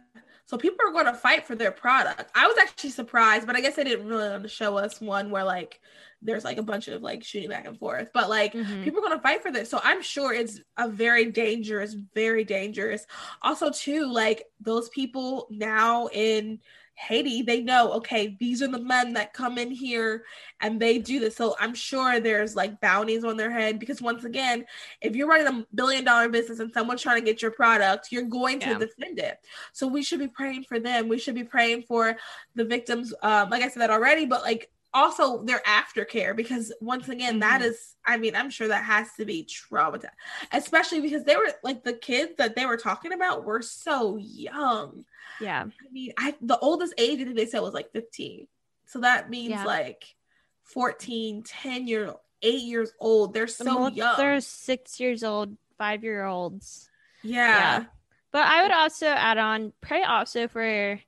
[0.47, 2.31] So people are going to fight for their product.
[2.35, 5.31] I was actually surprised, but I guess they didn't really want to show us one
[5.31, 5.81] where like
[6.23, 8.11] there's like a bunch of like shooting back and forth.
[8.13, 8.85] But like Mhm.
[8.85, 9.69] people are going to fight for this.
[9.69, 13.07] So I'm sure it's a very dangerous, very dangerous.
[13.43, 16.61] Also, too, like those people now in
[16.97, 20.25] Haiti, they know, okay, these are the men that come in here
[20.61, 21.37] and they do this.
[21.37, 24.65] So I'm sure there's like bounties on their head because once again,
[25.03, 28.23] if you're running a billion dollar business and someone's trying to get your product, you're
[28.23, 28.79] going to Yeah.
[28.79, 29.39] defend it.
[29.73, 31.09] So we should be praying for them.
[31.09, 32.17] We should be praying for
[32.55, 33.13] the victims.
[33.23, 37.61] Um, like I said that already, but like also their aftercare because once again, that
[37.61, 37.67] Mhm.
[37.67, 40.11] is, I mean, I'm sure that has to be traumatized,
[40.53, 45.05] especially because they were like the kids that they were talking about were so young.
[45.41, 48.49] Yeah, I mean, I the oldest age I think they said was like 15.
[48.87, 49.65] So that means Yeah.
[49.65, 50.17] like
[50.65, 53.35] 14, 10 year, eight years old.
[53.35, 54.17] They're The so mul- young.
[54.17, 56.91] They're six years old, five-year-olds.
[57.23, 57.81] yeah.
[57.81, 57.85] Yeah.
[58.33, 61.01] But I would also add on pray also for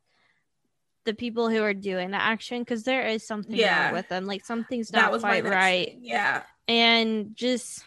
[1.08, 3.86] the people who are doing the action because there is something Yeah.
[3.86, 4.26] wrong with them.
[4.26, 5.96] Like something's not quite next right.
[6.00, 6.42] Yeah.
[6.68, 7.82] And just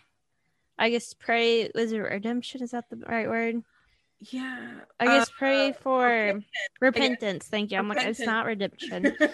[0.78, 2.63] I guess pray was it redemption?
[2.63, 3.61] Is that the right word?
[4.19, 4.72] Yeah.
[4.99, 6.45] I guess Uh, pray for repentance,
[6.82, 7.47] repentance.
[7.47, 7.78] Thank you.
[7.78, 9.15] I'm like, it's not redemption.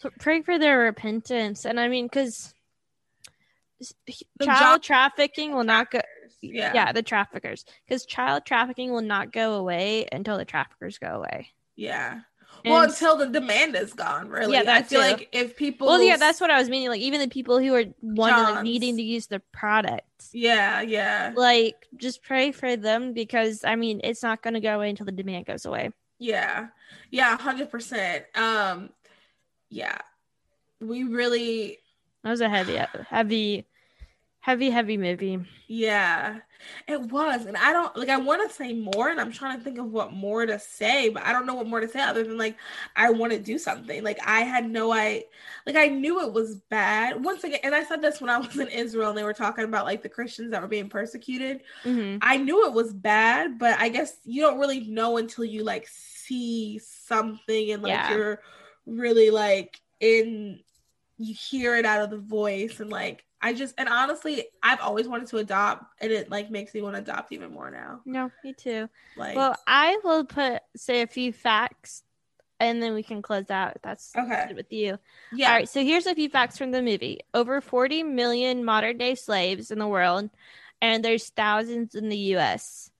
[0.00, 1.66] So pray for their repentance.
[1.66, 2.54] And I mean, because
[4.42, 6.00] child trafficking will not go.
[6.40, 6.72] yeah.
[6.74, 7.66] Yeah, the traffickers.
[7.86, 11.48] Because child trafficking will not go away until the traffickers go away.
[11.76, 12.20] Yeah.
[12.64, 14.52] Well, And- until the demand is gone, really.
[14.54, 15.06] Yeah, I feel too.
[15.10, 16.88] like if people well, yeah, that's what I was meaning.
[16.88, 20.02] Like, even the people who are one like, needing to use the product,
[20.32, 21.32] Yeah, yeah.
[21.36, 25.06] like, just pray for them because I mean, it's not going to go away until
[25.06, 25.90] the demand goes away.
[26.18, 26.68] Yeah.
[27.10, 28.24] Yeah, 100%.
[28.36, 28.90] Um
[29.70, 29.98] yeah.
[30.80, 31.78] We really
[32.24, 33.66] That was a heavy, heavy,
[34.40, 35.40] heavy, heavy movie.
[35.72, 36.40] Yeah,
[36.88, 37.46] it was.
[37.46, 39.86] And I don't like, I want to say more, and I'm trying to think of
[39.86, 42.56] what more to say, but I don't know what more to say other than like,
[42.96, 44.02] I want to do something.
[44.02, 45.26] Like, I had no I
[45.66, 47.22] like, I knew it was bad.
[47.22, 49.62] Once again, and I said this when I was in Israel and they were talking
[49.64, 51.60] about like the Christians that were being persecuted.
[51.84, 55.64] hmm I knew it was bad, but I guess you don't really know until you
[55.64, 58.08] like see something and like Yeah.
[58.08, 58.40] you're
[58.86, 60.60] really like in
[61.18, 65.08] you hear it out of the voice and like I just and honestly I've always
[65.08, 68.00] wanted to adopt and it like makes me want to adopt even more now.
[68.04, 68.88] No, me too.
[69.16, 72.02] Like Well, I will put say a few facts,
[72.58, 73.78] and then we can close out.
[73.82, 74.46] That's Okay.
[74.48, 74.98] good with you.
[75.32, 75.48] yeah.
[75.48, 77.20] All right, so here's a few facts from the movie.
[77.32, 80.28] Over 40 million modern day slaves in the world,
[80.82, 82.90] and there's thousands in the US.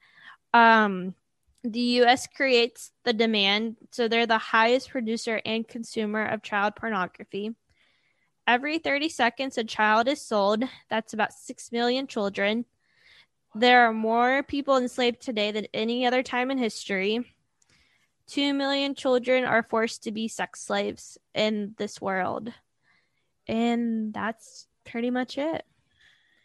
[0.54, 1.14] Um,
[1.62, 7.54] the US creates the demand, so they're the highest producer and consumer of child pornography.
[8.50, 10.64] Every 30 seconds, a child is sold.
[10.88, 12.64] That's about 6 million children.
[13.54, 17.32] There are more people enslaved today than any other time in history.
[18.26, 22.52] 2 million children are forced to be sex slaves in this world.
[23.46, 25.64] And that's pretty much it.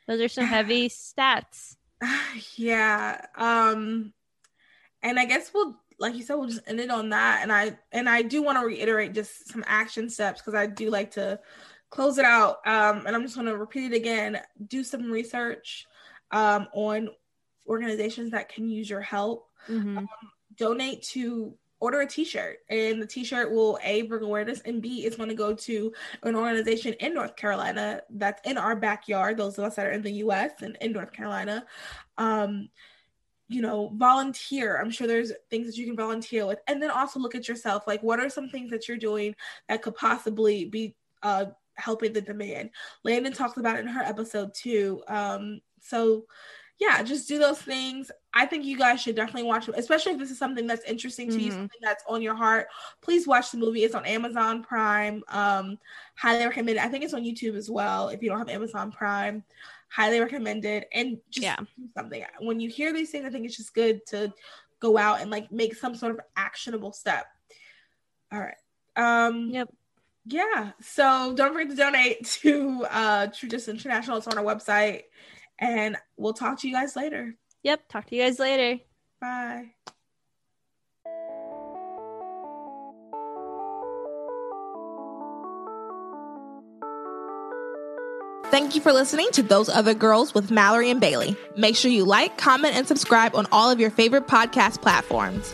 [0.07, 1.75] Those are some heavy stats.
[2.55, 3.25] yeah.
[3.35, 4.13] Um
[5.01, 7.79] and I guess we'll like you said we'll just end it on that and I
[7.91, 11.39] and I do want to reiterate just some action steps because I do like to
[11.95, 14.39] close it out um and I'm just going to repeat it again.
[14.67, 15.85] Do some research
[16.31, 17.09] um on
[17.67, 19.49] organizations that can use your help.
[19.69, 20.07] Mhm.
[20.57, 25.15] donate to order a t-shirt and the t-shirt will a bring awareness and b is
[25.17, 25.91] going to go to
[26.23, 30.01] an organization in north carolina that's in our backyard those of us that are in
[30.01, 31.65] the us and in north carolina.
[32.17, 32.69] Um
[33.47, 34.77] you know volunteer.
[34.81, 36.59] I'm sure there's things that you can volunteer with.
[36.67, 37.85] And then also look at yourself.
[37.85, 39.35] Like what are some things that you're doing
[39.67, 41.45] that could possibly be uh
[41.77, 42.69] helping the demand
[43.03, 46.25] landon talks about it in her episode too um so
[46.77, 48.11] yeah, just do those things.
[48.33, 51.39] I think you guys should definitely watch especially if this is something that's interesting to
[51.39, 51.55] you, Mhm.
[51.55, 52.67] something that's on your heart.
[52.99, 53.85] Please watch the movie.
[53.85, 55.23] It's on Amazon Prime.
[55.29, 55.79] Um,
[56.17, 56.83] highly recommend it.
[56.83, 58.09] I think it's on YouTube as well.
[58.09, 59.41] If you don't have Amazon Prime,
[59.87, 60.85] highly recommended.
[60.91, 61.55] And just Yeah.
[61.55, 62.25] do something.
[62.39, 64.33] When you hear these things, I think it's just good to
[64.81, 67.25] go out and like make some sort of actionable step.
[68.33, 68.57] All right.
[68.97, 69.69] Um, Yep.
[70.25, 70.71] Yeah.
[70.81, 74.17] So don't forget to donate to uh True Justice International.
[74.17, 75.03] It's on our website.
[75.57, 77.35] And we'll talk to you guys later.
[77.63, 77.87] Yep.
[77.89, 78.81] Talk to you guys later.
[79.21, 79.71] Bye.
[88.51, 91.35] Thank you for listening to Those Other Girls with Mallory and Bailey.
[91.57, 95.53] Make sure you like, comment, and subscribe on all of your favorite podcast platforms.